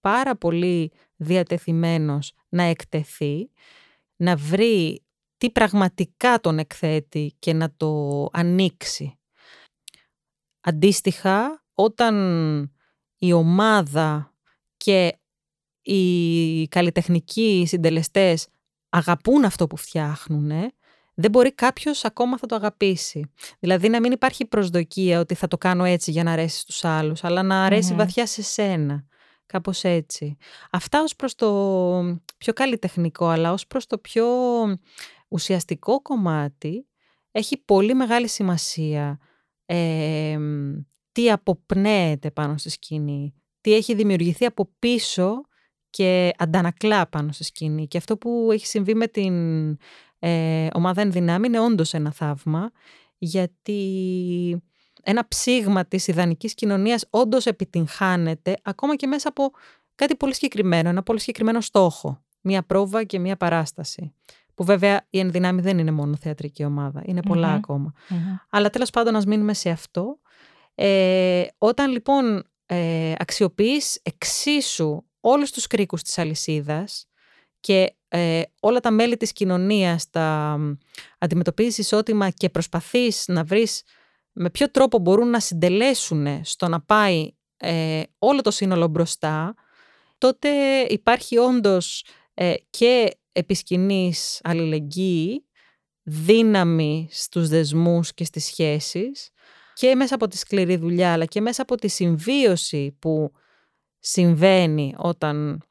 πάρα 0.00 0.36
πολύ 0.36 0.92
διατεθειμένος 1.16 2.32
να 2.48 2.62
εκτεθεί, 2.62 3.50
να 4.16 4.36
βρει 4.36 5.02
τι 5.40 5.50
πραγματικά 5.50 6.40
τον 6.40 6.58
εκθέτει 6.58 7.36
και 7.38 7.52
να 7.52 7.74
το 7.76 8.28
ανοίξει. 8.32 9.18
Αντίστοιχα, 10.60 11.64
όταν 11.74 12.14
η 13.18 13.32
ομάδα 13.32 14.34
και 14.76 15.18
οι 15.82 16.68
καλλιτεχνικοί 16.68 17.64
συντελεστές 17.66 18.48
αγαπούν 18.88 19.44
αυτό 19.44 19.66
που 19.66 19.76
φτιάχνουν, 19.76 20.50
δεν 21.14 21.30
μπορεί 21.30 21.54
κάποιος 21.54 22.04
ακόμα 22.04 22.38
θα 22.38 22.46
το 22.46 22.54
αγαπήσει. 22.54 23.30
Δηλαδή 23.58 23.88
να 23.88 24.00
μην 24.00 24.12
υπάρχει 24.12 24.44
προσδοκία 24.44 25.20
ότι 25.20 25.34
θα 25.34 25.48
το 25.48 25.58
κάνω 25.58 25.84
έτσι 25.84 26.10
για 26.10 26.22
να 26.22 26.32
αρέσει 26.32 26.60
στους 26.60 26.84
άλλους, 26.84 27.24
αλλά 27.24 27.42
να 27.42 27.64
αρεσει 27.64 27.94
βαθιά 27.94 28.26
σε 28.26 28.42
σένα. 28.42 29.04
Κάπως 29.46 29.84
έτσι. 29.84 30.36
Αυτά 30.70 31.02
ως 31.02 31.16
προς 31.16 31.34
το 31.34 31.48
πιο 32.36 32.52
καλλιτεχνικό, 32.52 33.26
αλλά 33.26 33.52
ως 33.52 33.66
προς 33.66 33.86
το 33.86 33.98
πιο 33.98 34.26
ουσιαστικό 35.30 36.02
κομμάτι, 36.02 36.86
έχει 37.30 37.56
πολύ 37.64 37.94
μεγάλη 37.94 38.28
σημασία 38.28 39.18
τι 41.12 41.30
αποπνέεται 41.30 42.30
πάνω 42.30 42.56
στη 42.56 42.70
σκηνή, 42.70 43.34
τι 43.60 43.74
έχει 43.74 43.94
δημιουργηθεί 43.94 44.44
από 44.44 44.70
πίσω 44.78 45.40
και 45.90 46.32
αντανακλά 46.38 47.06
πάνω 47.08 47.32
στη 47.32 47.44
σκηνή. 47.44 47.88
Και 47.88 47.98
αυτό 47.98 48.16
που 48.16 48.48
έχει 48.52 48.66
συμβεί 48.66 48.94
με 48.94 49.06
την 49.06 49.34
ε, 50.18 50.66
ομάδα 50.72 51.00
ενδυνάμει 51.00 51.46
είναι 51.46 51.60
όντως 51.60 51.94
ένα 51.94 52.12
θαύμα, 52.12 52.70
γιατί 53.18 54.62
ένα 55.02 55.28
ψήγμα 55.28 55.84
της 55.84 56.06
ιδανικής 56.06 56.54
κοινωνίας 56.54 57.06
όντως 57.10 57.46
επιτυγχάνεται 57.46 58.56
ακόμα 58.62 58.96
και 58.96 59.06
μέσα 59.06 59.28
από 59.28 59.50
κάτι 59.94 60.16
πολύ 60.16 60.34
συγκεκριμένο, 60.34 60.88
ένα 60.88 61.02
πολύ 61.02 61.20
συγκεκριμένο 61.20 61.60
στόχο. 61.60 62.24
Μία 62.40 62.62
πρόβα 62.62 63.04
και 63.04 63.18
μία 63.18 63.36
παράσταση. 63.36 64.14
Που 64.60 64.66
βέβαια 64.66 65.06
η 65.10 65.18
ενδυνάμει 65.18 65.60
δεν 65.60 65.78
είναι 65.78 65.90
μόνο 65.90 66.16
θεατρική 66.16 66.64
ομάδα, 66.64 67.02
είναι 67.04 67.20
ακόμα. 67.54 67.92
Αλλά 68.50 68.70
τέλος 68.70 68.90
πάντων 68.90 69.16
ας 69.16 69.24
μείνουμε 69.24 69.54
σε 69.54 69.70
αυτό. 69.70 70.18
Ε, 70.74 71.44
όταν 71.58 71.90
λοιπόν 71.90 72.44
ε, 72.66 73.12
αξιοποιείς 73.18 74.00
εξίσου 74.02 75.02
όλους 75.20 75.50
τους 75.50 75.66
κρίκους 75.66 76.02
της 76.02 76.18
αλυσίδας 76.18 77.06
και 77.60 77.96
ε, 78.08 78.42
όλα 78.60 78.80
τα 78.80 78.90
μέλη 78.90 79.16
της 79.16 79.32
κοινωνίας 79.32 80.10
τα 80.10 80.58
αντιμετωπίζεις 81.18 81.78
ισότιμα 81.78 82.30
και 82.30 82.48
προσπαθείς 82.48 83.24
να 83.28 83.44
βρεις 83.44 83.82
με 84.32 84.50
ποιο 84.50 84.70
τρόπο 84.70 84.98
μπορούν 84.98 85.30
να 85.30 85.40
συντελέσουν 85.40 86.44
στο 86.44 86.68
να 86.68 86.80
πάει 86.80 87.30
ε, 87.56 88.02
όλο 88.18 88.40
το 88.40 88.50
σύνολο 88.50 88.86
μπροστά, 88.86 89.54
τότε 90.18 90.48
υπάρχει 90.88 91.38
όντως 91.38 92.04
ε, 92.34 92.54
και 92.70 93.19
επισκηνής 93.32 94.40
αλληλεγγύη, 94.42 95.44
δύναμη 96.02 97.08
στους 97.10 97.48
δεσμούς 97.48 98.14
και 98.14 98.24
στις 98.24 98.44
σχέσεις 98.44 99.30
και 99.74 99.94
μέσα 99.94 100.14
από 100.14 100.28
τη 100.28 100.38
σκληρή 100.38 100.76
δουλειά 100.76 101.12
αλλά 101.12 101.24
και 101.24 101.40
μέσα 101.40 101.62
από 101.62 101.74
τη 101.76 101.88
συμβίωση 101.88 102.96
που 102.98 103.32
συμβαίνει 103.98 104.94
όταν 104.96 105.64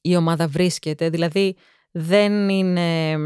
η 0.00 0.16
ομάδα 0.16 0.48
βρίσκεται. 0.48 1.08
Δηλαδή 1.10 1.56
δεν 1.90 2.48
είναι... 2.48 3.16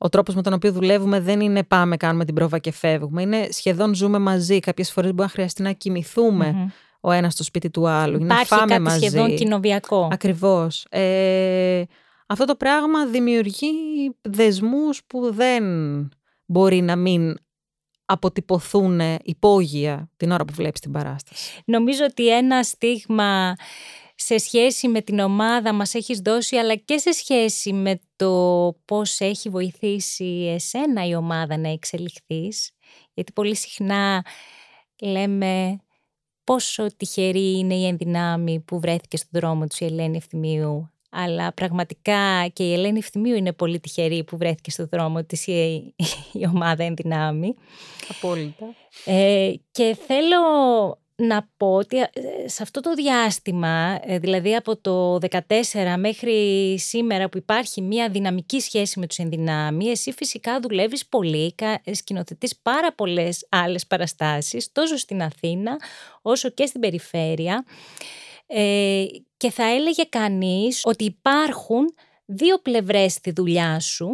Ο 0.00 0.08
τρόπος 0.08 0.34
με 0.34 0.42
τον 0.42 0.52
οποίο 0.52 0.72
δουλεύουμε 0.72 1.20
δεν 1.20 1.40
είναι 1.40 1.64
πάμε, 1.64 1.96
κάνουμε 1.96 2.24
την 2.24 2.34
πρόβα 2.34 2.58
και 2.58 2.72
φεύγουμε. 2.72 3.22
Είναι 3.22 3.48
σχεδόν 3.50 3.94
ζούμε 3.94 4.18
μαζί. 4.18 4.60
Κάποιες 4.60 4.92
φορές 4.92 5.10
μπορεί 5.10 5.22
να 5.22 5.28
χρειαστεί 5.28 5.62
να 5.62 5.72
κοιμηθουμε 5.72 6.72
ο 7.00 7.10
ένας 7.10 7.32
στο 7.32 7.44
σπίτι 7.44 7.70
του 7.70 7.88
άλλου. 7.88 8.22
Υπάρχει 8.22 8.34
να 8.50 8.56
φάμε 8.56 8.72
κάτι 8.72 8.82
μαζί. 8.82 8.98
σχεδόν 8.98 9.36
κοινοβιακό. 9.36 10.08
Ακριβώς. 10.12 10.86
Ε, 10.90 11.82
αυτό 12.28 12.44
το 12.44 12.56
πράγμα 12.56 13.06
δημιουργεί 13.06 13.72
δεσμούς 14.20 15.04
που 15.06 15.32
δεν 15.32 15.64
μπορεί 16.46 16.80
να 16.80 16.96
μην 16.96 17.36
αποτυπωθούν 18.04 19.00
υπόγεια 19.22 20.10
την 20.16 20.30
ώρα 20.30 20.44
που 20.44 20.52
βλέπεις 20.52 20.80
την 20.80 20.92
παράσταση. 20.92 21.62
Νομίζω 21.64 22.04
ότι 22.04 22.36
ένα 22.36 22.62
στίγμα 22.62 23.54
σε 24.14 24.38
σχέση 24.38 24.88
με 24.88 25.00
την 25.00 25.18
ομάδα 25.18 25.72
μας 25.72 25.94
έχεις 25.94 26.18
δώσει 26.20 26.56
αλλά 26.56 26.74
και 26.74 26.98
σε 26.98 27.12
σχέση 27.12 27.72
με 27.72 28.00
το 28.16 28.74
πώς 28.84 29.20
έχει 29.20 29.48
βοηθήσει 29.48 30.50
εσένα 30.54 31.06
η 31.06 31.14
ομάδα 31.14 31.56
να 31.56 31.68
εξελιχθείς 31.68 32.70
γιατί 33.14 33.32
πολύ 33.32 33.56
συχνά 33.56 34.24
λέμε 35.02 35.80
πόσο 36.44 36.86
τυχερή 36.96 37.58
είναι 37.58 37.74
η 37.74 37.86
ενδυνάμει 37.86 38.60
που 38.60 38.80
βρέθηκε 38.80 39.16
στον 39.16 39.30
δρόμο 39.32 39.66
του 39.66 39.76
η 39.78 39.84
Ελένη 39.84 40.16
Ευθυμίου 40.16 40.90
αλλά 41.10 41.52
πραγματικά 41.52 42.48
και 42.52 42.62
η 42.62 42.72
Ελένη 42.72 42.98
Ευθυμίου 42.98 43.34
είναι 43.34 43.52
πολύ 43.52 43.80
τυχερή 43.80 44.24
που 44.24 44.36
βρέθηκε 44.36 44.70
στον 44.70 44.88
δρόμο 44.92 45.24
της 45.24 45.46
η, 45.46 45.94
η 46.32 46.46
ομάδα 46.54 46.84
ενδυνάμει. 46.84 47.54
Απόλυτα. 48.08 48.74
Ε, 49.04 49.52
και 49.70 49.96
θέλω 50.06 50.38
να 51.22 51.48
πω 51.56 51.74
ότι 51.74 51.98
ε, 51.98 52.08
σε 52.44 52.62
αυτό 52.62 52.80
το 52.80 52.94
διάστημα, 52.94 53.98
ε, 54.02 54.18
δηλαδή 54.18 54.54
από 54.54 54.76
το 54.76 55.14
14 55.14 55.94
μέχρι 55.98 56.74
σήμερα 56.78 57.28
που 57.28 57.38
υπάρχει 57.38 57.80
μια 57.80 58.08
δυναμική 58.08 58.60
σχέση 58.60 58.98
με 58.98 59.06
τους 59.06 59.16
ενδυνάμει, 59.18 59.86
εσύ 59.86 60.12
φυσικά 60.12 60.60
δουλεύεις 60.60 61.06
πολύ, 61.06 61.54
ε, 61.84 61.94
σκηνοθετείς 61.94 62.58
πάρα 62.62 62.92
πολλές 62.94 63.46
άλλες 63.48 63.86
παραστάσεις, 63.86 64.72
τόσο 64.72 64.96
στην 64.96 65.22
Αθήνα 65.22 65.76
όσο 66.22 66.48
και 66.48 66.66
στην 66.66 66.80
περιφέρεια. 66.80 67.64
Και 69.38 69.50
θα 69.50 69.64
έλεγε 69.64 70.04
κανείς 70.04 70.80
ότι 70.84 71.04
υπάρχουν 71.04 71.94
δύο 72.24 72.58
πλευρές 72.58 73.12
στη 73.12 73.30
δουλειά 73.30 73.80
σου 73.80 74.12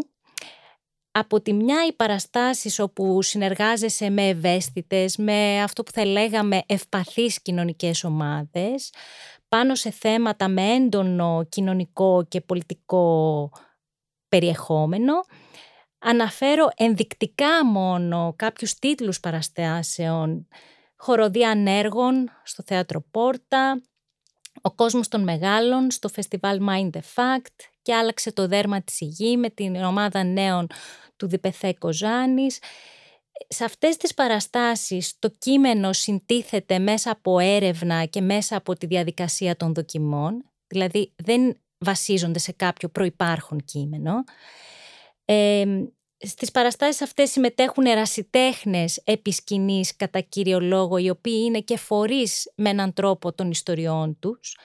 από 1.17 1.41
τη 1.41 1.53
μια 1.53 1.87
οι 1.87 1.93
παραστάσεις 1.93 2.79
όπου 2.79 3.23
συνεργάζεσαι 3.23 4.11
με 4.11 4.29
ευαίσθητες, 4.29 5.17
με 5.17 5.63
αυτό 5.63 5.83
που 5.83 5.91
θα 5.91 6.05
λέγαμε 6.05 6.63
ευπαθείς 6.67 7.43
κοινωνικές 7.43 8.05
ομάδες, 8.05 8.93
πάνω 9.49 9.75
σε 9.75 9.91
θέματα 9.91 10.49
με 10.49 10.73
έντονο 10.73 11.47
κοινωνικό 11.49 12.25
και 12.29 12.41
πολιτικό 12.41 13.51
περιεχόμενο. 14.29 15.13
Αναφέρω 15.99 16.69
ενδεικτικά 16.77 17.65
μόνο 17.65 18.35
κάποιους 18.37 18.75
τίτλους 18.75 19.21
παραστάσεων, 19.21 20.49
χοροδία 20.97 21.51
ανέργων 21.51 22.31
στο 22.43 22.63
Θέατρο 22.67 23.05
Πόρτα, 23.11 23.83
ο 24.63 24.71
κόσμος 24.71 25.09
των 25.09 25.23
μεγάλων 25.23 25.91
στο 25.91 26.09
φεστιβάλ 26.09 26.61
Mind 26.69 26.91
the 26.91 27.01
Fact 27.15 27.69
και 27.83 27.95
άλλαξε 27.95 28.33
το 28.33 28.47
δέρμα 28.47 28.83
της 28.83 29.01
υγεία 29.01 29.39
με 29.39 29.51
την 29.51 29.77
ομάδα 29.77 30.25
νέων 30.25 30.67
του 31.17 31.27
Διπεθέ 31.27 31.75
Κοζάνης. 31.79 32.59
Σε 33.49 33.65
αυτές 33.65 33.97
τις 33.97 34.15
παραστάσεις 34.15 35.19
το 35.19 35.31
κείμενο 35.39 35.93
συντίθεται 35.93 36.79
μέσα 36.79 37.11
από 37.11 37.39
έρευνα 37.39 38.05
και 38.05 38.21
μέσα 38.21 38.57
από 38.57 38.75
τη 38.75 38.87
διαδικασία 38.87 39.57
των 39.57 39.75
δοκιμών, 39.75 40.51
δηλαδή 40.67 41.13
δεν 41.17 41.61
βασίζονται 41.79 42.39
σε 42.39 42.53
κάποιο 42.53 42.89
προϋπάρχον 42.89 43.65
κείμενο. 43.65 44.25
Ε, 45.25 45.65
στις 46.25 46.51
παραστάσεις 46.51 47.03
αυτές 47.03 47.31
συμμετέχουν 47.31 47.85
ερασιτέχνες 47.85 49.01
επί 49.05 49.33
σκηνής, 49.33 49.97
κατά 49.97 50.21
κύριο 50.21 50.61
λόγο, 50.61 50.97
οι 50.97 51.11
οποίοι 51.11 51.43
είναι 51.45 51.61
και 51.61 51.77
φορείς 51.77 52.53
με 52.55 52.71
έναν 52.71 52.93
τρόπο 52.93 53.33
των 53.33 53.51
ιστοριών 53.51 54.19
τους 54.19 54.57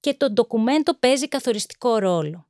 και 0.00 0.14
το 0.14 0.30
ντοκουμέντο 0.30 0.94
παίζει 0.94 1.28
καθοριστικό 1.28 1.96
ρόλο. 1.98 2.46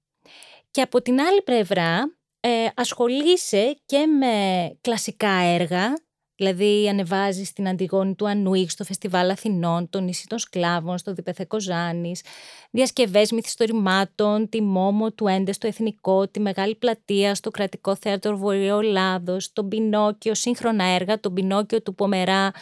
Και 0.71 0.81
από 0.81 1.03
την 1.03 1.21
άλλη 1.21 1.43
πλευρά 1.43 2.17
ε, 2.41 2.67
ασχολείσαι 2.75 3.77
και 3.87 4.07
με 4.07 4.35
κλασικά 4.81 5.31
έργα, 5.31 5.95
δηλαδή 6.37 6.89
ανεβάζεις 6.89 7.53
την 7.53 7.69
Αντιγόνη 7.69 8.15
του 8.15 8.29
Ανουίχ 8.29 8.71
στο 8.71 8.85
Φεστιβάλ 8.85 9.31
Αθηνών, 9.31 9.91
το 9.91 10.01
νησί 10.01 10.27
των 10.27 10.39
Σκλάβων, 10.39 10.99
στο 10.99 11.13
Διπεθέ 11.13 11.45
Κοζάνης, 11.45 12.23
διασκευές 12.71 13.31
μυθιστορημάτων, 13.31 14.49
τη 14.49 14.63
Μόμο 14.63 15.13
του 15.13 15.27
Έντε 15.27 15.53
στο 15.53 15.67
Εθνικό, 15.67 16.29
τη 16.29 16.41
Μεγάλη 16.41 16.75
Πλατεία 16.75 17.35
στο 17.35 17.51
Κρατικό 17.51 17.97
Θέατρο 17.97 18.37
Βορειοελλάδος, 18.37 19.53
το 19.53 19.65
Πινόκιο, 19.65 20.35
σύγχρονα 20.35 20.85
έργα, 20.85 21.21
το 21.21 21.31
Πινόκιο 21.31 21.83
του 21.83 21.95
Πομερά, 21.95 22.53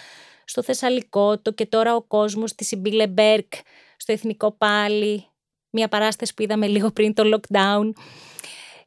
στο 0.45 0.63
Θεσσαλικό, 0.63 1.39
το 1.39 1.53
«Και 1.53 1.67
τώρα 1.67 1.95
ο 1.95 2.03
κόσμος» 2.03 2.55
της 2.55 2.67
Σιμπίλε 2.67 3.07
Μπέρκ, 3.07 3.53
στο 3.97 4.13
Εθνικό 4.13 4.51
πάλι, 4.53 5.25
μια 5.71 5.89
παράσταση 5.89 6.35
που 6.35 6.43
είδαμε 6.43 6.67
λίγο 6.67 6.91
πριν 6.91 7.15
το 7.15 7.23
lockdown. 7.35 7.93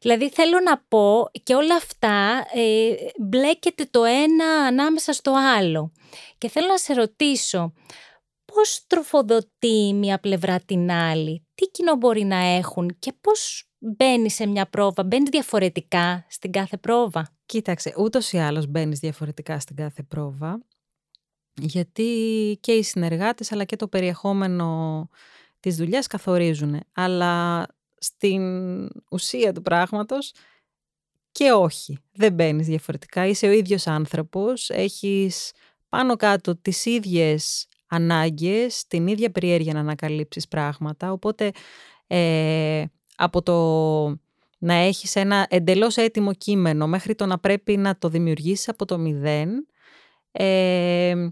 Δηλαδή 0.06 0.30
θέλω 0.30 0.60
να 0.60 0.78
πω 0.88 1.30
και 1.44 1.56
όλα 1.56 1.76
αυτά 1.76 2.46
ε, 2.54 2.96
μπλέκεται 3.20 3.88
το 3.92 4.04
ένα 4.04 4.46
ανάμεσα 4.46 5.14
στο 5.14 5.34
άλλο. 5.58 5.92
Και 6.38 6.50
θέλω 6.50 6.68
να 6.68 6.78
σε 6.78 6.94
ρωτήσω, 6.94 7.74
πώς 8.46 8.84
τροφοδοτεί 8.88 9.94
μια 9.94 10.20
πλευρά 10.20 10.60
την 10.60 10.92
άλλη, 10.92 11.48
τι 11.56 11.66
κοινό 11.66 11.96
μπορεί 11.96 12.24
να 12.24 12.36
έχουν 12.36 12.96
και 13.00 13.14
πώς 13.22 13.70
μπαίνει 13.78 14.30
σε 14.30 14.46
μια 14.46 14.70
πρόβα, 14.70 15.04
μπαίνει 15.04 15.30
διαφορετικά 15.30 16.26
στην 16.30 16.52
κάθε 16.52 16.78
πρόβα; 16.78 17.36
Κοίταξε, 17.46 17.94
ούτως 17.98 18.32
ή 18.32 18.38
άλλως 18.38 18.68
μπαίνεις 18.68 19.00
διαφορετικά 19.00 19.60
στην 19.60 19.76
κάθε 19.76 20.04
πρόβα, 20.04 20.66
γιατί 21.54 22.10
και 22.62 22.72
οι 22.72 22.84
συνεργάτες, 22.84 23.52
αλλά 23.52 23.64
και 23.64 23.76
το 23.76 23.88
περιεχόμενο 23.88 25.10
της 25.60 25.76
δουλειάς, 25.76 26.08
καθορίζουν. 26.08 26.80
Αλλά 26.94 27.66
στην 28.06 28.42
ουσία 29.12 29.54
του 29.54 29.62
πράγματος 29.62 30.34
και 31.32 31.52
όχι, 31.52 31.98
δεν 32.14 32.34
μπαίνεις 32.34 32.68
διαφορετικά. 32.68 33.26
Είσαι 33.26 33.48
ο 33.48 33.52
ίδιος 33.52 33.88
άνθρωπος, 33.88 34.70
έχεις 34.70 35.52
πάνω 35.90 36.16
κάτω 36.16 36.56
τις 36.56 36.86
ίδιες 36.86 37.68
ανάγκες, 37.88 38.88
την 38.88 39.08
ίδια 39.08 39.32
περιέργεια 39.32 39.74
να 39.74 39.80
ανακαλύψεις 39.80 40.48
πράγματα, 40.48 41.12
οπότε 41.12 41.52
ε, 42.08 42.84
από 43.16 43.42
το 43.42 43.56
να 44.58 44.74
έχεις 44.74 45.16
ένα 45.16 45.48
εντελώς 45.50 45.98
έτοιμο 45.98 46.34
κείμενο 46.34 46.88
μέχρι 46.88 47.16
το 47.16 47.26
να 47.26 47.40
πρέπει 47.40 47.78
να 47.78 47.98
το 47.98 48.10
δημιουργήσεις 48.10 48.70
από 48.70 48.86
το 48.86 48.98
μηδέν, 48.98 49.68
ε, 50.32 51.28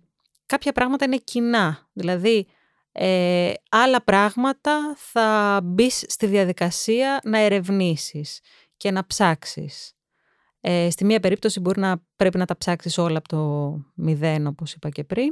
κάποια 0.46 0.72
πράγματα 0.72 1.06
είναι 1.06 1.18
κοινά. 1.18 1.90
Δηλαδή, 1.94 2.48
ε, 2.96 3.54
άλλα 3.70 4.04
πράγματα 4.04 4.94
θα 4.98 5.60
μπεις 5.64 6.06
στη 6.08 6.26
διαδικασία 6.26 7.20
να 7.24 7.38
ερευνήσεις 7.38 8.40
και 8.78 8.92
να 8.92 9.06
ψάξεις. 9.06 9.94
Ε, 10.62 10.90
στη 10.90 11.06
μία 11.06 11.20
περίπτωση 11.20 11.60
μπορεί 11.60 11.80
να 11.80 12.04
πρέπει 12.16 12.38
να 12.38 12.46
τα 12.46 12.58
ψάξεις 12.58 12.98
όλα 12.98 13.18
από 13.18 13.28
το 13.28 13.74
μηδέν 13.96 14.48
όπως 14.48 14.74
είπα 14.74 14.90
και 14.90 15.04
πριν. 15.04 15.30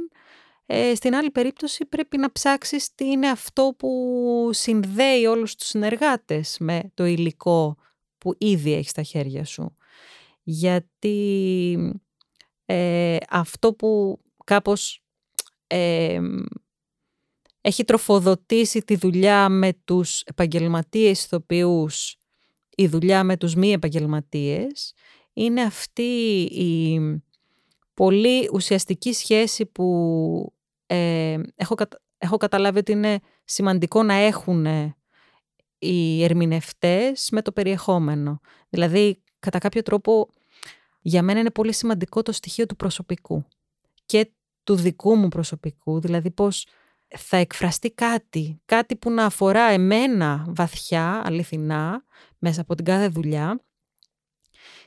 Ε, 0.66 0.94
στην 0.94 1.14
άλλη 1.14 1.30
περίπτωση 1.30 1.86
πρέπει 1.86 2.18
να 2.18 2.32
ψάξεις 2.32 2.94
τι 2.94 3.06
είναι 3.06 3.28
αυτό 3.28 3.74
που 3.78 4.50
συνδέει 4.52 5.26
όλους 5.26 5.54
τους 5.54 5.66
συνεργάτες 5.66 6.56
με 6.60 6.90
το 6.94 7.04
υλικό 7.04 7.76
που 8.18 8.34
ήδη 8.38 8.72
έχει 8.72 8.88
στα 8.88 9.02
χέρια 9.02 9.44
σου. 9.44 9.76
Γιατί 10.42 12.00
αυτό 13.28 13.74
που 13.74 14.20
κάπως 14.44 15.02
έχει 17.62 17.84
τροφοδοτήσει 17.84 18.80
τη 18.80 18.96
δουλειά 18.96 19.48
με 19.48 19.72
τους 19.84 20.20
επαγγελματίες 20.20 21.24
ηθοποιούς, 21.24 22.16
η 22.76 22.86
δουλειά 22.86 23.24
με 23.24 23.36
τους 23.36 23.54
μη 23.54 23.72
επαγγελματίες, 23.72 24.94
είναι 25.32 25.62
αυτή 25.62 26.42
η 26.42 27.00
πολύ 27.94 28.50
ουσιαστική 28.52 29.12
σχέση 29.12 29.66
που 29.66 30.54
ε, 30.86 31.40
έχω, 32.18 32.36
καταλάβει 32.36 32.78
ότι 32.78 32.92
είναι 32.92 33.20
σημαντικό 33.44 34.02
να 34.02 34.14
έχουν 34.14 34.66
οι 35.78 36.24
ερμηνευτές 36.24 37.28
με 37.30 37.42
το 37.42 37.52
περιεχόμενο. 37.52 38.40
Δηλαδή, 38.68 39.22
κατά 39.38 39.58
κάποιο 39.58 39.82
τρόπο, 39.82 40.28
για 41.00 41.22
μένα 41.22 41.40
είναι 41.40 41.50
πολύ 41.50 41.72
σημαντικό 41.72 42.22
το 42.22 42.32
στοιχείο 42.32 42.66
του 42.66 42.76
προσωπικού 42.76 43.44
και 44.06 44.30
του 44.64 44.74
δικού 44.74 45.14
μου 45.16 45.28
προσωπικού, 45.28 46.00
δηλαδή 46.00 46.30
πώς 46.30 46.66
θα 47.16 47.36
εκφραστεί 47.36 47.90
κάτι, 47.90 48.60
κάτι 48.64 48.96
που 48.96 49.10
να 49.10 49.24
αφορά 49.24 49.62
εμένα 49.62 50.44
βαθιά, 50.48 51.22
αληθινά, 51.24 52.04
μέσα 52.38 52.60
από 52.60 52.74
την 52.74 52.84
κάθε 52.84 53.08
δουλειά 53.08 53.60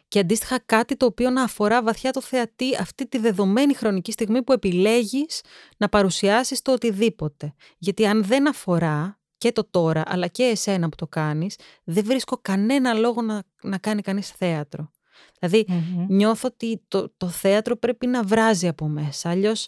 και 0.08 0.20
αντίστοιχα 0.20 0.60
κάτι 0.60 0.98
το 0.98 1.06
οποίο 1.06 1.30
να 1.30 1.44
αφορά 1.44 1.84
βαθιά 1.84 2.12
το 2.12 2.22
θεατή 2.22 2.76
αυτή 2.80 3.08
τη 3.08 3.18
δεδομένη 3.18 3.74
χρονική 3.74 4.12
στιγμή 4.12 4.44
που 4.44 4.54
επιλέγεις 4.54 5.42
να 5.78 5.90
παρουσιάσεις 5.90 6.62
το 6.62 6.72
οτιδήποτε. 6.72 7.54
Γιατί 7.78 8.06
αν 8.06 8.24
δεν 8.24 8.50
αφορά 8.50 9.20
και 9.38 9.52
το 9.52 9.70
τώρα 9.70 10.04
αλλά 10.06 10.28
και 10.28 10.44
εσένα 10.44 10.90
που 10.90 10.96
το 10.96 11.08
κάνεις, 11.08 11.56
δεν 11.84 12.06
βρίσκω 12.06 12.38
κανένα 12.42 12.94
λόγο 12.94 13.22
να, 13.22 13.44
να 13.62 13.78
κάνει 13.78 14.02
κανείς 14.02 14.30
θέατρο. 14.30 14.92
Δηλαδή 15.40 15.66
νιώθω 16.08 16.48
ότι 16.52 16.86
το, 17.18 17.28
θέατρο 17.28 17.76
πρέπει 17.76 18.08
να 18.08 18.24
βράζει 18.24 18.68
από 18.68 18.88
μέσα, 18.88 19.30
αλλιώς 19.30 19.68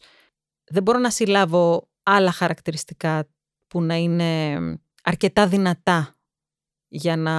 δεν 0.68 0.84
μπορώ 0.84 1.00
να 1.00 1.10
συλλάβω 1.10 1.90
άλλα 2.10 2.32
χαρακτηριστικά 2.32 3.28
που 3.68 3.82
να 3.82 3.96
είναι 3.96 4.60
αρκετά 5.04 5.48
δυνατά 5.48 6.16
για 6.88 7.16
να 7.16 7.36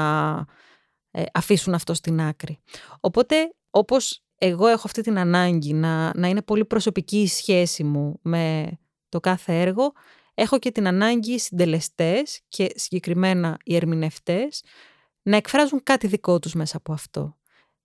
ε, 1.10 1.24
αφήσουν 1.32 1.74
αυτό 1.74 1.94
στην 1.94 2.20
άκρη. 2.20 2.58
Οπότε, 3.00 3.54
όπως 3.70 4.24
εγώ 4.38 4.66
έχω 4.66 4.82
αυτή 4.84 5.02
την 5.02 5.18
ανάγκη 5.18 5.72
να, 5.72 6.18
να 6.18 6.28
είναι 6.28 6.42
πολύ 6.42 6.64
προσωπική 6.64 7.20
η 7.20 7.26
σχέση 7.26 7.84
μου 7.84 8.18
με 8.22 8.70
το 9.08 9.20
κάθε 9.20 9.60
έργο, 9.60 9.92
έχω 10.34 10.58
και 10.58 10.70
την 10.70 10.86
ανάγκη 10.86 11.32
οι 11.32 11.38
συντελεστές 11.38 12.40
και 12.48 12.72
συγκεκριμένα 12.74 13.56
οι 13.64 13.76
ερμηνευτές 13.76 14.64
να 15.22 15.36
εκφράζουν 15.36 15.82
κάτι 15.82 16.06
δικό 16.06 16.38
τους 16.38 16.54
μέσα 16.54 16.76
από 16.76 16.92
αυτό. 16.92 17.36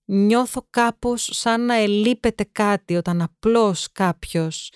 Νιώθω 0.06 0.68
κάπως 0.70 1.30
σαν 1.32 1.66
να 1.66 1.76
ελείπεται 1.76 2.44
κάτι 2.52 2.96
όταν 2.96 3.22
απλώς 3.22 3.92
κάποιος 3.92 4.72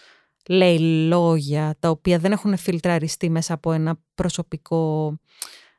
λέει 0.49 0.79
λόγια 0.79 1.75
τα 1.79 1.89
οποία 1.89 2.19
δεν 2.19 2.31
έχουν 2.31 2.57
φιλτραριστεί 2.57 3.29
μέσα 3.29 3.53
από 3.53 3.71
ένα 3.71 3.99
προσωπικό, 4.15 5.15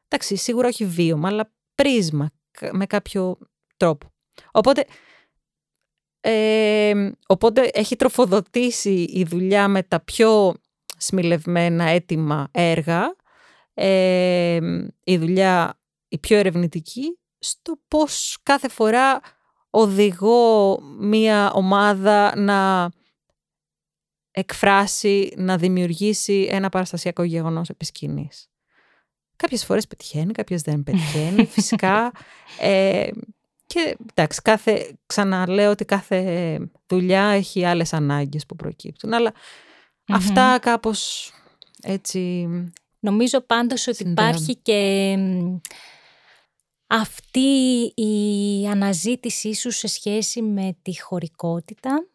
εντάξει, 0.09 0.37
σίγουρα 0.37 0.69
όχι 0.69 0.85
βίωμα, 0.85 1.29
αλλά 1.29 1.53
πρίσμα 1.75 2.31
με 2.71 2.87
κάποιο 2.87 3.39
τρόπο. 3.77 4.13
Οπότε, 4.51 4.85
οπότε 7.27 7.71
έχει 7.73 7.97
τροφοδοτήσει 7.97 9.03
η 9.03 9.25
δουλειά 9.25 9.69
με 9.69 9.83
τα 9.83 10.01
πιο 10.01 10.55
σμιλευμένα 10.99 11.85
έτοιμα 11.85 12.49
έργα, 12.51 13.17
η 15.05 15.17
δουλειά 15.19 15.81
η 16.09 16.19
πιο 16.19 16.37
ερευνητική, 16.37 17.19
στο 17.39 17.81
πώς 17.89 18.39
κάθε 18.43 18.69
φορά 18.69 19.21
οδηγώ 19.71 20.79
μία 20.99 21.53
ομάδα 21.53 22.39
να 22.39 22.91
εκφράσει, 24.39 25.33
να 25.37 25.57
δημιουργήσει 25.57 26.49
ένα 26.51 26.69
παραστασιακό 26.69 27.23
γεγονός 27.23 27.69
επί 27.69 27.85
σκηνής. 27.85 28.51
Κάποιες 29.37 29.65
φορές 29.65 29.87
πετυχαίνει, 29.87 30.33
κάποιες 30.33 30.63
δεν 30.63 30.83
πετυχαίνει, 30.83 31.45
φυσικά. 31.55 32.13
Ε, 32.61 33.09
και 33.67 33.97
εντάξει, 34.11 34.43
κάθε, 34.43 34.97
ξαναλέω 35.07 35.71
ότι 35.71 35.85
κάθε 35.85 36.59
δουλειά 36.87 37.25
έχει 37.25 37.65
άλλες 37.65 37.93
ανάγκες 37.93 38.47
που 38.47 38.57
προκύπτουν, 38.57 39.13
αλλά 39.13 39.33
αυτά 40.09 40.59
κάπως 40.59 41.33
έτσι... 41.83 42.49
Νομίζω 43.01 43.41
πάντως 43.41 43.87
ότι 43.87 44.09
υπάρχει 44.09 44.57
και 44.57 45.15
αυτή 46.87 47.93
η 47.95 48.67
αναζήτηση 48.67 49.49
ίσως 49.49 49.77
σε 49.77 49.87
σχέση 49.87 50.43
με 50.43 50.77
τη 50.83 51.01
χωρικότητα 51.01 52.07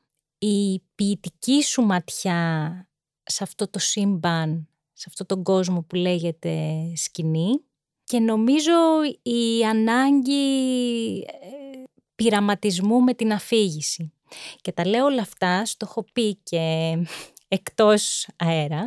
η 0.45 0.83
ποιητική 0.95 1.63
σου 1.63 1.81
ματιά 1.81 2.87
σε 3.23 3.43
αυτό 3.43 3.67
το 3.67 3.79
σύμπαν, 3.79 4.67
σε 4.93 5.05
αυτό 5.07 5.25
τον 5.25 5.43
κόσμο 5.43 5.81
που 5.81 5.95
λέγεται 5.95 6.83
σκηνή 6.95 7.63
και 8.03 8.19
νομίζω 8.19 8.71
η 9.21 9.65
ανάγκη 9.65 11.17
ε, 11.19 11.83
πειραματισμού 12.15 13.01
με 13.01 13.13
την 13.13 13.33
αφήγηση. 13.33 14.13
Και 14.61 14.71
τα 14.71 14.87
λέω 14.87 15.05
όλα 15.05 15.21
αυτά, 15.21 15.65
στο 15.65 15.85
έχω 15.89 16.05
πει 16.13 16.35
και 16.35 16.97
εκτός 17.57 18.27
αέρα, 18.35 18.83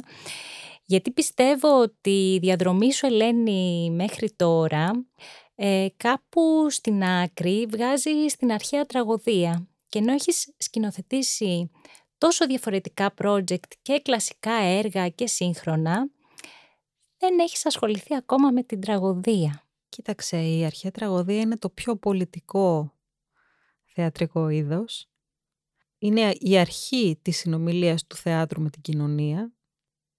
γιατί 0.85 1.11
πιστεύω 1.11 1.81
ότι 1.81 2.35
η 2.35 2.39
διαδρομή 2.39 2.93
σου, 2.93 3.07
Ελένη, 3.07 3.91
μέχρι 3.91 4.31
τώρα, 4.31 5.07
ε, 5.55 5.87
κάπου 5.97 6.67
στην 6.71 7.05
άκρη 7.05 7.67
βγάζει 7.71 8.27
στην 8.29 8.53
αρχαία 8.53 8.85
τραγωδία 8.85 9.69
και 9.89 9.99
ενώ 9.99 10.13
έχεις 10.13 10.55
σκηνοθετήσει 10.57 11.71
τόσο 12.19 12.47
διαφορετικά 12.47 13.15
project 13.19 13.73
και 13.83 14.01
κλασικά 14.01 14.53
έργα 14.53 15.09
και 15.09 15.27
σύγχρονα, 15.27 16.11
δεν 17.19 17.39
έχεις 17.39 17.67
ασχοληθεί 17.67 18.15
ακόμα 18.15 18.51
με 18.51 18.63
την 18.63 18.81
τραγωδία. 18.81 19.69
Κοίταξε, 19.89 20.37
η 20.37 20.65
αρχαία 20.65 20.91
τραγωδία 20.91 21.41
είναι 21.41 21.57
το 21.57 21.71
πιο 21.71 21.97
πολιτικό 21.97 22.95
θεατρικό 23.85 24.49
είδος. 24.49 25.11
Είναι 25.99 26.35
η 26.39 26.59
αρχή 26.59 27.19
της 27.23 27.37
συνομιλίας 27.37 28.07
του 28.07 28.17
θεάτρου 28.17 28.63
με 28.63 28.71
την 28.71 28.83
κοινωνία 28.83 29.53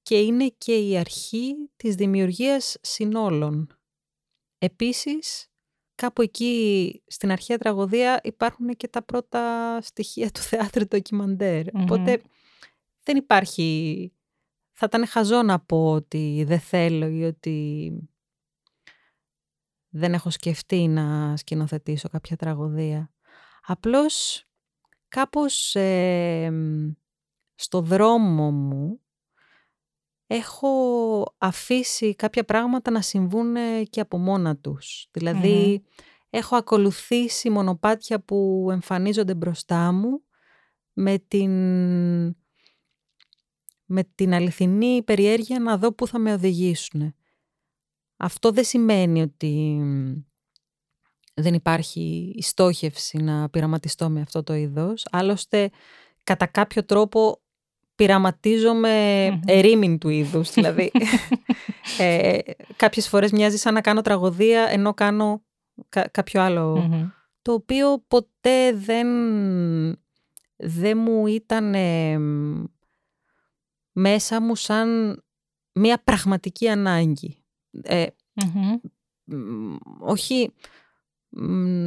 και 0.01 0.20
είναι 0.20 0.47
και 0.47 0.78
η 0.78 0.97
αρχή 0.97 1.55
της 1.76 1.95
δημιουργίας 1.95 2.78
συνόλων. 2.82 3.78
Επίσης, 4.57 5.51
κάπου 5.98 6.22
εκεί 6.22 7.04
στην 7.08 7.32
αρχαία 7.32 7.58
τραγωδία 7.58 8.20
υπάρχουν 8.24 8.76
και 8.76 8.88
τα 8.88 9.02
πρώτα 9.02 9.78
στοιχεία 9.82 10.32
του 10.32 10.39
θεάτρου 10.39 10.88
ντοκιμαντέρ. 10.88 11.66
Mm-hmm. 11.66 11.82
Οπότε 11.82 12.22
δεν 13.04 13.18
υπάρχει... 13.18 14.12
Θα 14.80 14.86
ήταν 14.86 15.08
χαζό 15.08 15.43
να 15.43 15.60
πω 15.60 15.91
ότι 15.91 16.43
δεν 16.48 16.60
θέλω 16.60 17.08
ή 17.08 17.24
ότι 17.24 17.91
δεν 19.89 20.14
έχω 20.14 20.30
σκεφτεί 20.30 20.88
να 20.88 21.38
σκηνοθετήσω 21.38 22.10
κάποια 22.10 22.36
τραγωδία. 22.36 23.14
Απλώς 23.62 24.45
κάπως 25.08 25.76
στο 27.56 27.82
δρόμο 27.82 28.52
μου 28.52 29.02
έχω 30.28 30.69
αφήσει 31.38 32.15
κάποια 32.15 32.43
πράγματα 32.43 32.91
να 32.91 33.01
συμβούν 33.01 33.55
και 33.89 33.99
από 33.99 34.17
μόνα 34.17 34.57
τους. 34.57 35.07
δηλαδη 35.11 35.84
έχω 36.30 36.55
ακολουθήσει 36.55 37.49
μονοπάτια 37.49 38.19
που 38.19 38.67
εμφανίζονται 38.71 39.36
μπροστά 39.36 39.91
μου 39.91 40.21
με 40.93 41.19
την, 41.28 41.51
με 43.86 44.03
την 44.15 44.34
αληθινή 44.34 45.03
περιέργεια 45.03 45.59
να 45.59 45.78
δω 45.78 45.93
πού 45.93 46.07
θα 46.07 46.19
με 46.19 46.34
οδηγήσουν. 46.34 47.15
Αυτό 48.17 48.51
δεν 48.51 48.63
σημαίνει 48.63 49.21
ότι 49.21 49.82
δεν 51.34 51.53
υπάρχει 51.53 52.34
η 52.36 52.41
στόχευση 52.41 53.17
να 53.17 53.49
πειραματιστώ 53.49 54.09
με 54.09 54.21
αυτό 54.21 54.43
το 54.43 54.53
είδος. 54.53 55.05
Άλλωστε, 55.11 55.69
κατά 56.23 56.45
κάποιο 56.45 56.86
τρόπο 56.86 57.41
πειραματίζομαι 57.98 58.93
ερήμην 59.45 59.98
του 59.98 60.10
είδους. 60.10 60.52
δηλαδή, 60.52 60.91
ε, 62.00 62.38
κάποιες 62.76 63.08
φορές 63.08 63.32
μοιάζει 63.32 63.58
σαν 63.58 63.74
να 63.74 63.82
κάνω 63.82 64.02
τραγωδία 64.02 64.68
ενώ 64.70 64.93
κάνω 64.93 65.41
κάποιο 66.12 66.41
Το 67.41 67.54
οποίο 67.54 68.04
ποτέ 68.08 68.74
δεν, 68.74 69.08
δεν 70.56 70.98
μου 70.98 71.28
ήταν 71.28 71.76
μέσα 73.91 74.41
μου 74.41 74.56
σαν 74.56 75.22
μια 75.74 76.02
πραγματική 76.04 76.70
ανάγκη. 76.70 77.43
Ε, 77.82 78.06
όχι 80.00 80.54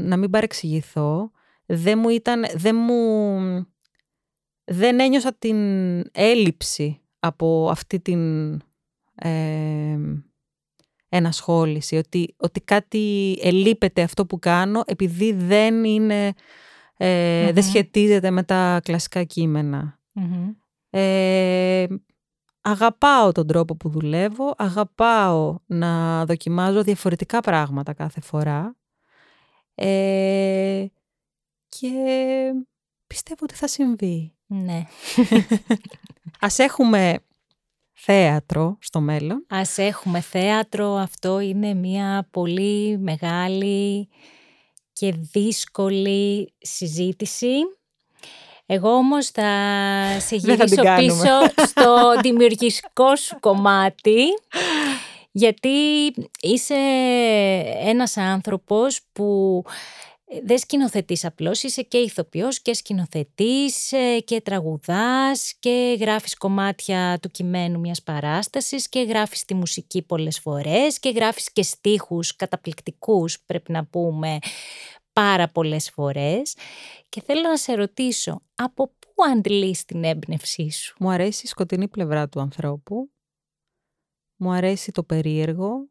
να 0.03 0.17
μην 0.17 0.31
παρεξηγηθώ, 0.31 1.31
δεν 1.67 1.99
μου 1.99 2.09
ήταν, 2.09 2.45
δεν 2.55 2.77
μου, 2.77 3.67
δεν 4.73 5.01
ένιωσα 5.01 5.35
την 5.35 5.57
έλλειψη 6.13 7.01
από 7.19 7.69
αυτή 7.71 8.01
την 8.01 8.53
ε, 9.15 9.99
ενασχόληση, 11.09 11.97
ότι, 11.97 12.35
ότι 12.37 12.61
κάτι 12.61 13.37
ελείπεται 13.43 14.03
αυτό 14.03 14.27
που 14.27 14.39
κάνω 14.39 14.83
επειδή 14.87 15.33
δεν 15.33 15.85
είναι, 15.85 16.33
ε, 16.97 17.53
δεν 17.53 17.63
σχετίζεται 17.63 18.31
με 18.31 18.43
τα 18.43 18.81
κλασικά 18.85 19.25
Ε, 20.91 21.87
αγαπάω 22.61 23.33
τον 23.33 23.47
τρόπο 23.47 23.77
που 23.77 23.89
δουλεύω, 23.89 24.55
αγαπάω 24.57 25.59
να 25.67 26.25
δοκιμάζω 26.27 26.83
διαφορετικά 26.83 27.41
πράγματα 27.41 27.93
κάθε 27.93 28.21
φορά 28.21 28.77
ε, 29.75 30.87
και 31.69 31.93
πιστεύω 33.07 33.41
ότι 33.43 33.55
θα 33.55 33.67
συμβεί. 33.67 34.35
Ναι. 34.53 34.83
Ας 36.41 36.59
έχουμε 36.59 37.19
θέατρο 37.93 38.77
στο 38.81 39.01
μέλλον. 39.01 39.47
Ας 39.49 39.79
έχουμε 39.79 40.21
θέατρο, 40.21 40.95
αυτό 40.95 41.41
είναι 41.41 41.75
μια 41.75 42.29
πολύ 42.31 42.99
μεγάλη 42.99 44.09
και 44.93 45.15
δύσκολη 45.33 46.53
συζήτηση. 46.59 47.53
Εγώ 48.67 48.91
όμως 48.91 49.27
θα 49.27 49.51
σε 50.21 50.37
γυρίσω 50.37 50.83
πίσω 50.97 51.65
στο 51.67 52.21
δημιουργικό 52.23 53.17
σου 53.17 53.41
κομμάτι 53.41 54.25
γιατί 55.33 55.69
είσαι 56.41 56.75
ένας 57.85 58.17
άνθρωπος 58.17 59.01
που 59.13 59.63
δεν 60.45 60.59
σκηνοθετείς 60.59 61.25
απλώς, 61.25 61.63
είσαι 61.63 61.83
και 61.83 61.99
ηθοποιός 61.99 62.63
και 62.63 62.75
σκηνοθετής 62.75 63.93
ε, 63.93 64.21
και 64.21 64.41
τραγουδάς 64.41 65.55
και 65.59 65.97
γράφεις 66.01 66.37
κομμάτια 66.37 67.19
του 67.23 67.31
κειμένου 67.31 67.81
μιας 67.81 68.03
παράστασης 68.03 68.89
και 68.89 69.01
γράφεις 69.01 69.45
τη 69.45 69.55
μουσική 69.55 70.03
πολλές 70.03 70.39
φορές 70.39 70.99
και 70.99 71.11
γράφεις 71.11 71.53
και 71.53 71.63
στίχους 71.63 72.37
καταπληκτικούς 72.37 73.41
πρέπει 73.47 73.73
να 73.73 73.85
πούμε 73.85 74.39
πάρα 75.13 75.49
πολλές 75.49 75.91
φορές. 75.91 76.57
Και 77.09 77.23
θέλω 77.23 77.41
να 77.41 77.57
σε 77.57 77.75
ρωτήσω 77.75 78.43
από 78.55 78.87
πού 78.87 79.25
αντλείς 79.33 79.85
την 79.85 80.05
έμπνευσή 80.05 80.71
σου; 80.71 80.97
Μου 80.99 81.11
αρέσει 81.11 81.43
η 81.45 81.49
σκοτεινή 81.49 81.89
πλευρά 81.89 82.29
του 82.29 82.41
ανθρώπου, 82.41 83.11
μου 84.37 84.51
αρέσει 84.51 84.93
το 84.93 85.03
περίεργο, 85.03 85.89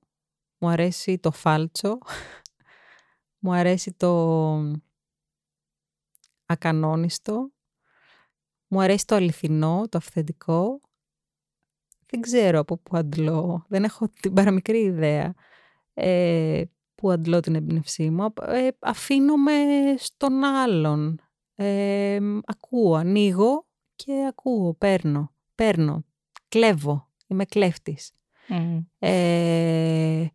μου 0.58 0.70
αρέσει 0.70 1.18
το 1.18 1.32
φάλτσο, 1.32 1.98
μου 3.40 3.54
αρέσει 3.54 3.94
το 3.94 4.74
ακανόνιστο, 6.46 7.52
μου 8.68 8.82
αρέσει 8.82 9.06
το 9.06 9.16
αληθινό, 9.16 9.86
το 9.90 9.98
αυθεντικό. 9.98 10.82
Δεν 12.06 12.22
ξέρω 12.22 12.60
από 12.60 12.78
πού 12.78 12.98
αντλώ, 12.98 13.66
δεν 13.68 13.84
έχω 13.84 14.10
την 14.22 14.34
παραμικρή 14.34 14.80
ιδέα 14.80 15.34
ε, 15.94 16.64
που 16.96 17.12
αντλώ 17.12 17.40
την 17.40 17.56
εμπνευσή 17.56 18.10
μου. 18.10 18.34
Ε, 18.42 18.68
αφήνομαι 18.80 19.54
στον 19.98 20.44
άλλον. 20.44 21.20
Ε, 21.56 22.20
ακούω, 22.46 22.96
ανοίγω 22.96 23.68
και 23.96 24.26
ακούω, 24.28 24.74
παίρνω, 24.74 25.34
παίρνω, 25.56 26.06
κλέβω, 26.48 27.10
είμαι 27.28 27.46
κλέφτης. 27.46 28.12
Ε, 29.00 30.26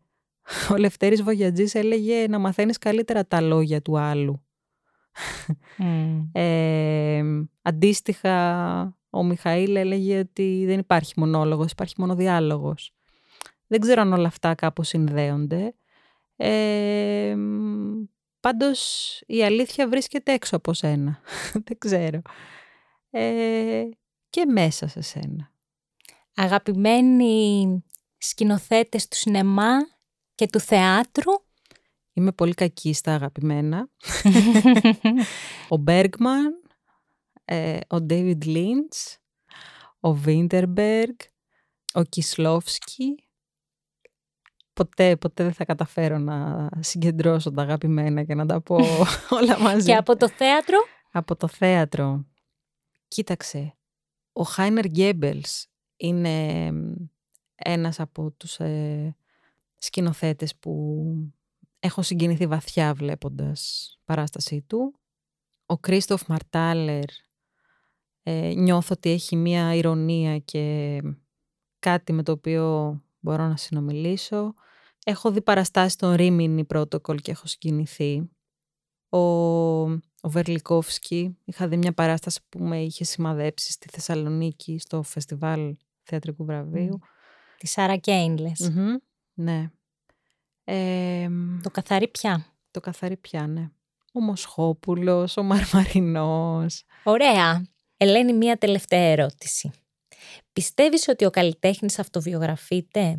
ο 0.72 0.76
Λευτέρης 0.76 1.22
Βογιατζής 1.22 1.74
έλεγε 1.74 2.26
να 2.28 2.38
μαθαίνεις 2.38 2.78
καλύτερα 2.78 3.26
τα 3.26 3.40
λόγια 3.40 3.82
του 3.82 3.98
άλλου. 3.98 4.44
Ε, 6.32 7.22
αντίστοιχα, 7.62 8.96
ο 9.10 9.24
Μιχαήλ 9.24 9.76
έλεγε 9.76 10.18
ότι 10.18 10.64
δεν 10.66 10.78
υπάρχει 10.78 11.12
μονόλογος, 11.16 11.70
υπάρχει 11.70 11.94
μόνο 11.98 12.14
διάλογος. 12.14 12.92
Δεν 13.66 13.80
ξέρω 13.80 14.00
αν 14.00 14.12
όλα 14.12 14.26
αυτά 14.26 14.54
κάπως 14.54 14.88
συνδέονται. 14.88 15.74
Ε, 16.36 17.36
πάντως 18.40 19.20
η 19.26 19.44
αλήθεια 19.44 19.88
βρίσκεται 19.88 20.32
έξω 20.32 20.56
από 20.56 20.72
σένα. 20.72 21.20
δεν 21.66 21.78
ξέρω. 21.78 22.20
Ε, 23.10 23.82
και 24.30 24.46
μέσα 24.46 24.88
σε 24.88 25.00
σένα. 25.00 25.52
Αγαπημένοι 26.34 27.84
σκηνοθέτες 28.18 29.08
του 29.08 29.16
σινεμά 29.16 29.76
και 30.34 30.46
του 30.46 30.60
θεάτρου. 30.60 31.32
Είμαι 32.12 32.32
πολύ 32.32 32.54
κακή 32.54 32.92
στα 32.92 33.14
αγαπημένα. 33.14 33.88
ο 35.68 35.76
Μπέργκμαν, 35.76 36.62
ε, 37.44 37.78
ο 37.88 38.00
Ντέιβιντ 38.00 38.44
Λίντς, 38.44 39.18
ο 40.00 40.14
Βίντερμπεργκ, 40.14 41.14
ο 41.94 42.02
Κισλόφσκι. 42.02 43.14
Ποτέ, 44.72 45.16
ποτέ 45.16 45.42
δεν 45.42 45.52
θα 45.52 45.64
καταφέρω 45.64 46.18
να 46.18 46.68
συγκεντρώσω 46.80 47.50
τα 47.50 47.62
αγαπημένα 47.62 48.24
και 48.24 48.34
να 48.34 48.46
τα 48.46 48.60
πω 48.60 48.76
όλα 49.38 49.60
μαζί. 49.60 49.86
Και 49.86 49.96
από 49.96 50.16
το 50.16 50.28
θέατρο; 50.28 50.78
Από 51.12 51.36
το 51.36 51.48
θέατρο. 51.48 52.26
Κοίταξε, 53.08 53.76
ο 54.32 54.42
Χάινερ 54.42 54.86
Γκέμπελς 54.86 55.66
είναι 55.96 56.66
ένας 57.54 58.00
από 58.00 58.30
τους 58.30 58.58
ε, 58.58 59.16
σκηνοθέτες 59.84 60.56
που 60.56 61.04
έχω 61.78 62.02
συγκινηθεί 62.02 62.46
βαθιά 62.46 62.94
βλέποντας 62.94 63.88
παράστασή 64.04 64.64
του. 64.66 64.94
Ο 65.66 65.78
Κρίστοφ 65.78 66.26
Μαρτάλερ 66.28 67.04
ε, 68.22 68.52
νιώθω 68.54 68.94
ότι 68.96 69.10
έχει 69.10 69.36
μία 69.36 69.74
ηρωνία 69.74 70.38
και 70.38 71.00
κάτι 71.78 72.12
με 72.12 72.22
το 72.22 72.32
οποίο 72.32 72.98
μπορώ 73.20 73.46
να 73.46 73.56
συνομιλήσω. 73.56 74.54
Έχω 75.04 75.30
δει 75.30 75.42
παραστάσεις 75.42 75.96
των 75.96 76.14
Ρίμινι 76.14 76.66
Protocol 76.74 77.20
και 77.22 77.30
έχω 77.30 77.46
συγκινηθεί. 77.46 78.30
Ο, 79.08 79.18
ο 80.20 80.28
Βερλικόφσκι, 80.28 81.38
είχα 81.44 81.68
δει 81.68 81.76
μια 81.76 81.92
παράσταση 81.92 82.40
που 82.48 82.58
με 82.58 82.82
είχε 82.82 83.04
σημαδέψει 83.04 83.72
στη 83.72 83.88
Θεσσαλονίκη 83.90 84.78
στο 84.78 85.02
φεστιβάλ 85.02 85.76
θεατρικού 86.02 86.44
βραβείου. 86.44 86.98
Τη 87.58 87.66
Σάρα 87.66 87.96
Κέιν, 87.96 88.38
Ναι. 89.34 89.70
το 91.62 91.70
καθαρί 91.72 92.08
πια. 92.08 92.46
Το 92.70 92.80
καθαρί 92.80 93.16
πια, 93.16 93.46
ναι. 93.46 93.70
Ο 94.12 94.20
Μοσχόπουλος, 94.20 95.36
ο 95.36 95.42
Μαρμαρινός. 95.42 96.84
Ωραία. 97.04 97.66
Ελένη, 97.96 98.32
μία 98.32 98.56
τελευταία 98.56 99.10
ερώτηση. 99.10 99.70
Πιστεύεις 100.52 101.08
ότι 101.08 101.24
ο 101.24 101.30
καλλιτέχνης 101.30 101.98
αυτοβιογραφείται, 101.98 103.18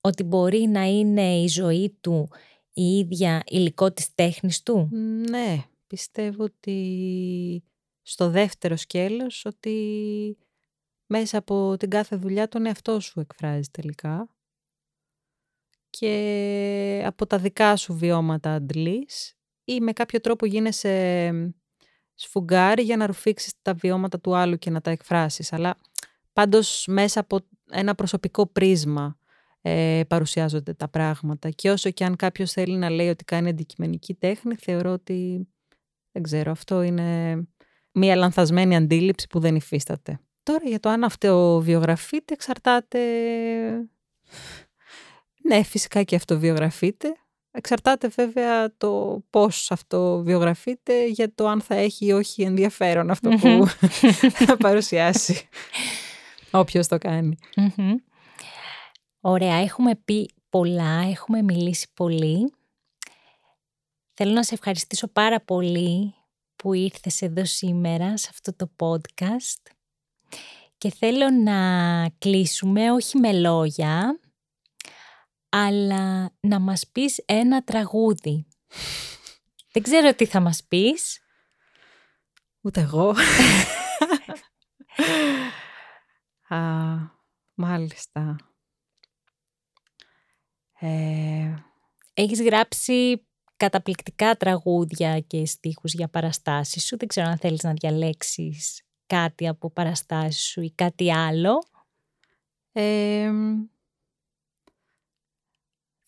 ότι 0.00 0.22
μπορεί 0.22 0.58
να 0.58 0.82
είναι 0.82 1.36
η 1.36 1.46
ζωή 1.46 1.98
του 2.00 2.28
η 2.72 2.82
ίδια 2.82 3.42
υλικό 3.46 3.92
της 3.92 4.14
τέχνης 4.14 4.62
του; 4.62 4.88
Ναι, 5.28 5.64
πιστεύω 5.86 6.44
ότι 6.44 7.64
στο 8.02 8.30
δεύτερο 8.30 8.76
σκέλος 8.76 9.44
ότι 9.44 10.38
μέσα 11.06 11.38
από 11.38 11.76
την 11.76 11.90
κάθε 11.90 12.16
δουλειά 12.16 12.48
τον 12.48 12.66
εαυτό 12.66 13.00
σου 13.00 13.20
εκφράζει 13.20 13.68
τελικά 13.70 14.28
και 15.98 17.02
από 17.06 17.26
τα 17.26 17.38
δικά 17.38 17.76
σου 17.76 17.94
βιώματα 17.94 18.54
αντλείς 18.54 19.36
ή 19.64 19.80
με 19.80 19.92
κάποιο 19.92 20.20
τρόπο 20.20 20.46
γίνεσαι 20.46 21.30
σφουγγάρι 22.14 22.82
για 22.82 22.96
να 22.96 23.06
ρουφήξεις 23.06 23.52
τα 23.62 23.74
βιώματα 23.74 24.20
του 24.20 24.36
άλλου 24.36 24.58
και 24.58 24.70
να 24.70 24.80
τα 24.80 24.90
εκφράσεις. 24.90 25.52
Αλλά 25.52 25.76
πάντως 26.32 26.84
μέσα 26.88 27.20
από 27.20 27.40
ένα 27.70 27.94
προσωπικό 27.94 28.46
πρίσμα 28.46 29.18
ε, 29.62 30.00
παρουσιάζονται 30.08 30.74
τα 30.74 30.88
πράγματα. 30.88 31.50
Και 31.50 31.70
όσο 31.70 31.90
και 31.90 32.04
αν 32.04 32.16
κάποιος 32.16 32.52
θέλει 32.52 32.76
να 32.76 32.90
λέει 32.90 33.08
ότι 33.08 33.24
κάνει 33.24 33.48
αντικειμενική 33.48 34.14
τέχνη, 34.14 34.54
θεωρώ 34.54 34.92
ότι, 34.92 35.48
δεν 36.12 36.22
ξέρω, 36.22 36.50
αυτό 36.50 36.82
είναι 36.82 37.36
μία 37.92 38.16
λανθασμένη 38.16 38.76
αντίληψη 38.76 39.26
που 39.26 39.40
δεν 39.40 39.54
υφίσταται. 39.54 40.20
Τώρα 40.42 40.68
για 40.68 40.80
το 40.80 40.88
αν 40.88 41.04
αυτοβιογραφείται 41.04 42.34
εξαρτάται... 42.34 43.00
Ναι, 45.42 45.62
φυσικά 45.62 46.02
και 46.02 46.16
αυτοβιογραφείται. 46.16 47.16
Εξαρτάται 47.50 48.08
βέβαια 48.08 48.76
το 48.76 49.22
πώς 49.30 49.70
αυτοβιογραφείται 49.70 51.06
για 51.06 51.34
το 51.34 51.48
αν 51.48 51.60
θα 51.60 51.74
έχει 51.74 52.06
ή 52.06 52.12
όχι 52.12 52.42
ενδιαφέρον 52.42 53.10
αυτό 53.10 53.28
που 53.28 53.66
θα 54.46 54.56
παρουσιάσει. 54.66 55.48
Όποιος 56.50 56.86
το 56.86 56.98
κανει 56.98 57.36
Ωραία, 59.20 59.54
έχουμε 59.54 59.94
πει 60.04 60.30
πολλά, 60.50 61.00
έχουμε 61.10 61.42
μιλήσει 61.42 61.88
πολύ. 61.94 62.52
Θέλω 64.14 64.32
να 64.32 64.42
σε 64.42 64.54
ευχαριστήσω 64.54 65.08
πάρα 65.08 65.40
πολύ 65.40 66.14
που 66.56 66.72
ήρθες 66.72 67.22
εδώ 67.22 67.44
σήμερα 67.44 68.16
σε 68.16 68.28
αυτό 68.30 68.54
το 68.56 68.70
podcast. 68.76 69.72
Και 70.78 70.90
θέλω 70.90 71.30
να 71.30 72.08
κλείσουμε 72.18 72.92
όχι 72.92 73.18
με 73.18 73.32
λόγια, 73.32 74.20
αλλά 75.54 76.32
να 76.40 76.58
μας 76.58 76.86
πεις 76.92 77.22
ένα 77.26 77.64
τραγούδι. 77.64 78.46
Δεν 79.72 79.82
ξέρω 79.82 80.14
τι 80.14 80.26
θα 80.26 80.40
μας 80.40 80.64
πεις. 80.68 81.20
Ούτε 82.60 82.80
εγώ. 82.80 83.14
Α, 86.48 86.58
μάλιστα. 87.54 88.36
Ε... 90.78 91.54
Έχεις 92.14 92.42
γράψει 92.42 93.26
καταπληκτικά 93.56 94.36
τραγούδια 94.36 95.20
και 95.20 95.46
στίχους 95.46 95.92
για 95.92 96.08
παραστάσεις 96.08 96.84
σου. 96.84 96.96
Δεν 96.96 97.08
ξέρω 97.08 97.28
αν 97.28 97.38
θέλεις 97.38 97.62
να 97.62 97.72
διαλέξεις 97.72 98.82
κάτι 99.06 99.48
από 99.48 99.70
παραστάσεις 99.70 100.44
σου 100.44 100.60
ή 100.60 100.72
κάτι 100.74 101.12
άλλο. 101.12 101.58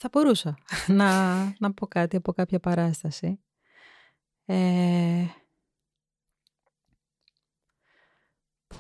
Θα 0.05 0.11
μπορούσα 0.13 0.59
να, 0.99 1.43
να 1.59 1.73
πω 1.75 1.87
κάτι 1.87 2.17
από 2.17 2.33
κάποια 2.33 2.61
παράσταση. 2.61 3.41
Ε, 4.45 5.25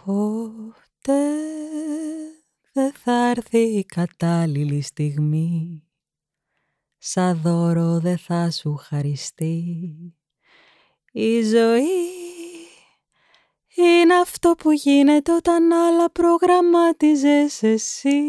ποτέ 0.04 1.22
δεν 2.72 2.92
θα 2.92 3.30
έρθει 3.30 3.58
η 3.58 3.84
κατάλληλη 3.84 4.80
στιγμή 4.80 5.82
Σαν 6.98 7.40
δώρο 7.40 7.98
δεν 7.98 8.18
θα 8.18 8.50
σου 8.50 8.74
χαριστεί 8.74 9.64
Η 11.12 11.42
ζωή 11.42 12.12
είναι 13.74 14.14
αυτό 14.14 14.54
που 14.58 14.72
γίνεται 14.72 15.34
όταν 15.34 15.72
άλλα 15.72 16.10
προγραμμάτιζες 16.10 17.62
εσύ 17.62 18.22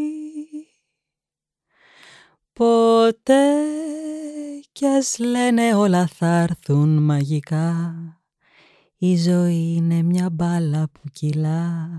Ποτέ 2.59 3.53
κι 4.71 4.85
ας 4.85 5.17
λένε 5.19 5.75
όλα 5.75 6.07
θα 6.07 6.27
έρθουν 6.27 7.03
μαγικά 7.03 7.95
Η 8.97 9.17
ζωή 9.17 9.73
είναι 9.77 10.01
μια 10.01 10.29
μπάλα 10.29 10.89
που 10.91 11.01
κυλά 11.11 11.89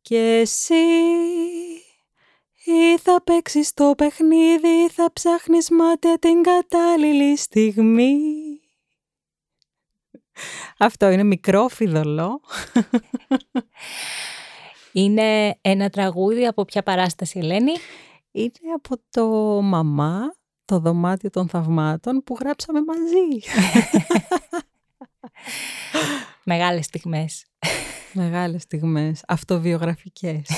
Και 0.00 0.18
εσύ 0.18 0.74
ή 2.64 2.98
θα 2.98 3.22
παίξεις 3.24 3.74
το 3.74 3.94
παιχνίδι 3.96 4.68
ή 4.68 4.88
θα 4.88 5.12
ψάχνεις 5.12 5.70
μάτια 5.70 6.18
την 6.18 6.42
κατάλληλη 6.42 7.36
στιγμή. 7.36 8.16
Αυτό 10.78 11.10
είναι 11.10 11.22
μικρό 11.22 11.68
φιδωλό. 11.68 12.40
Είναι 14.92 15.58
ένα 15.60 15.90
τραγούδι 15.90 16.46
από 16.46 16.64
ποια 16.64 16.82
παράσταση, 16.82 17.38
Ελένη; 17.38 17.72
Είναι 18.36 18.72
από 18.74 18.96
το 19.10 19.26
«Μαμά», 19.62 20.34
το 20.64 20.78
δωμάτιο 20.78 21.30
των 21.30 21.48
θαυμάτων 21.48 22.22
που 22.24 22.36
γράψαμε 22.40 22.80
μαζί. 22.84 23.44
Μεγάλες 26.44 26.84
στιγμές. 26.84 27.46
Μεγάλες 28.12 28.62
στιγμές, 28.62 29.22
αυτοβιογραφικές. 29.26 30.48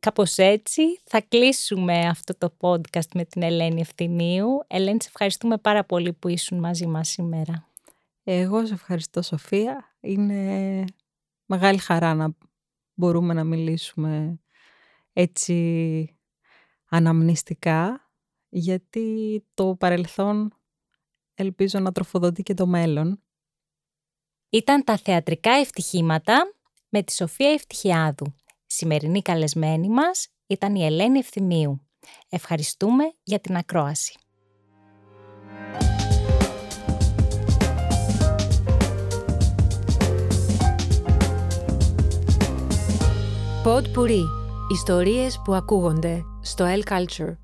Κάπως 0.00 0.36
έτσι 0.36 0.82
θα 1.04 1.20
κλείσουμε 1.20 1.98
αυτό 1.98 2.38
το 2.38 2.56
podcast 2.60 3.08
με 3.14 3.24
την 3.24 3.42
Ελένη 3.42 3.80
Ευθυμίου. 3.80 4.48
Ελένη, 4.66 5.02
σε 5.02 5.08
ευχαριστούμε 5.08 5.58
πάρα 5.58 5.84
πολύ 5.84 6.12
που 6.12 6.28
ήσουν 6.28 6.58
μαζί 6.58 6.86
μας 6.86 7.08
σήμερα. 7.08 7.68
Εγώ 8.24 8.66
σε 8.66 8.74
ευχαριστώ 8.74 9.22
Σοφία. 9.22 9.96
Είναι 10.00 10.84
μεγάλη 11.46 11.78
χαρά 11.78 12.14
να 12.14 12.34
μπορούμε 12.94 13.34
να 13.34 13.44
μιλήσουμε 13.44 14.38
έτσι 15.14 16.18
αναμνηστικά 16.88 18.10
γιατί 18.48 19.44
το 19.54 19.76
παρελθόν 19.78 20.52
ελπίζω 21.34 21.78
να 21.78 21.92
τροφοδοτεί 21.92 22.42
και 22.42 22.54
το 22.54 22.66
μέλλον. 22.66 23.22
Ήταν 24.48 24.84
τα 24.84 24.96
θεατρικά 24.96 25.50
ευτυχήματα 25.52 26.54
με 26.88 27.02
τη 27.02 27.12
Σοφία 27.12 27.50
Ευτυχιάδου. 27.50 28.34
Σημερινή 28.66 29.22
καλεσμένη 29.22 29.88
μας 29.88 30.28
ήταν 30.46 30.74
η 30.74 30.84
Ελένη 30.84 31.18
Ευθυμίου. 31.18 31.88
Ευχαριστούμε 32.28 33.04
για 33.22 33.40
την 33.40 33.56
ακρόαση. 33.56 34.18
Pod 43.64 43.86
Puri. 43.94 44.43
Ιστορίες 44.68 45.40
που 45.44 45.54
ακούγονται 45.54 46.24
στο 46.40 46.64
El 46.64 46.92
Culture. 46.92 47.34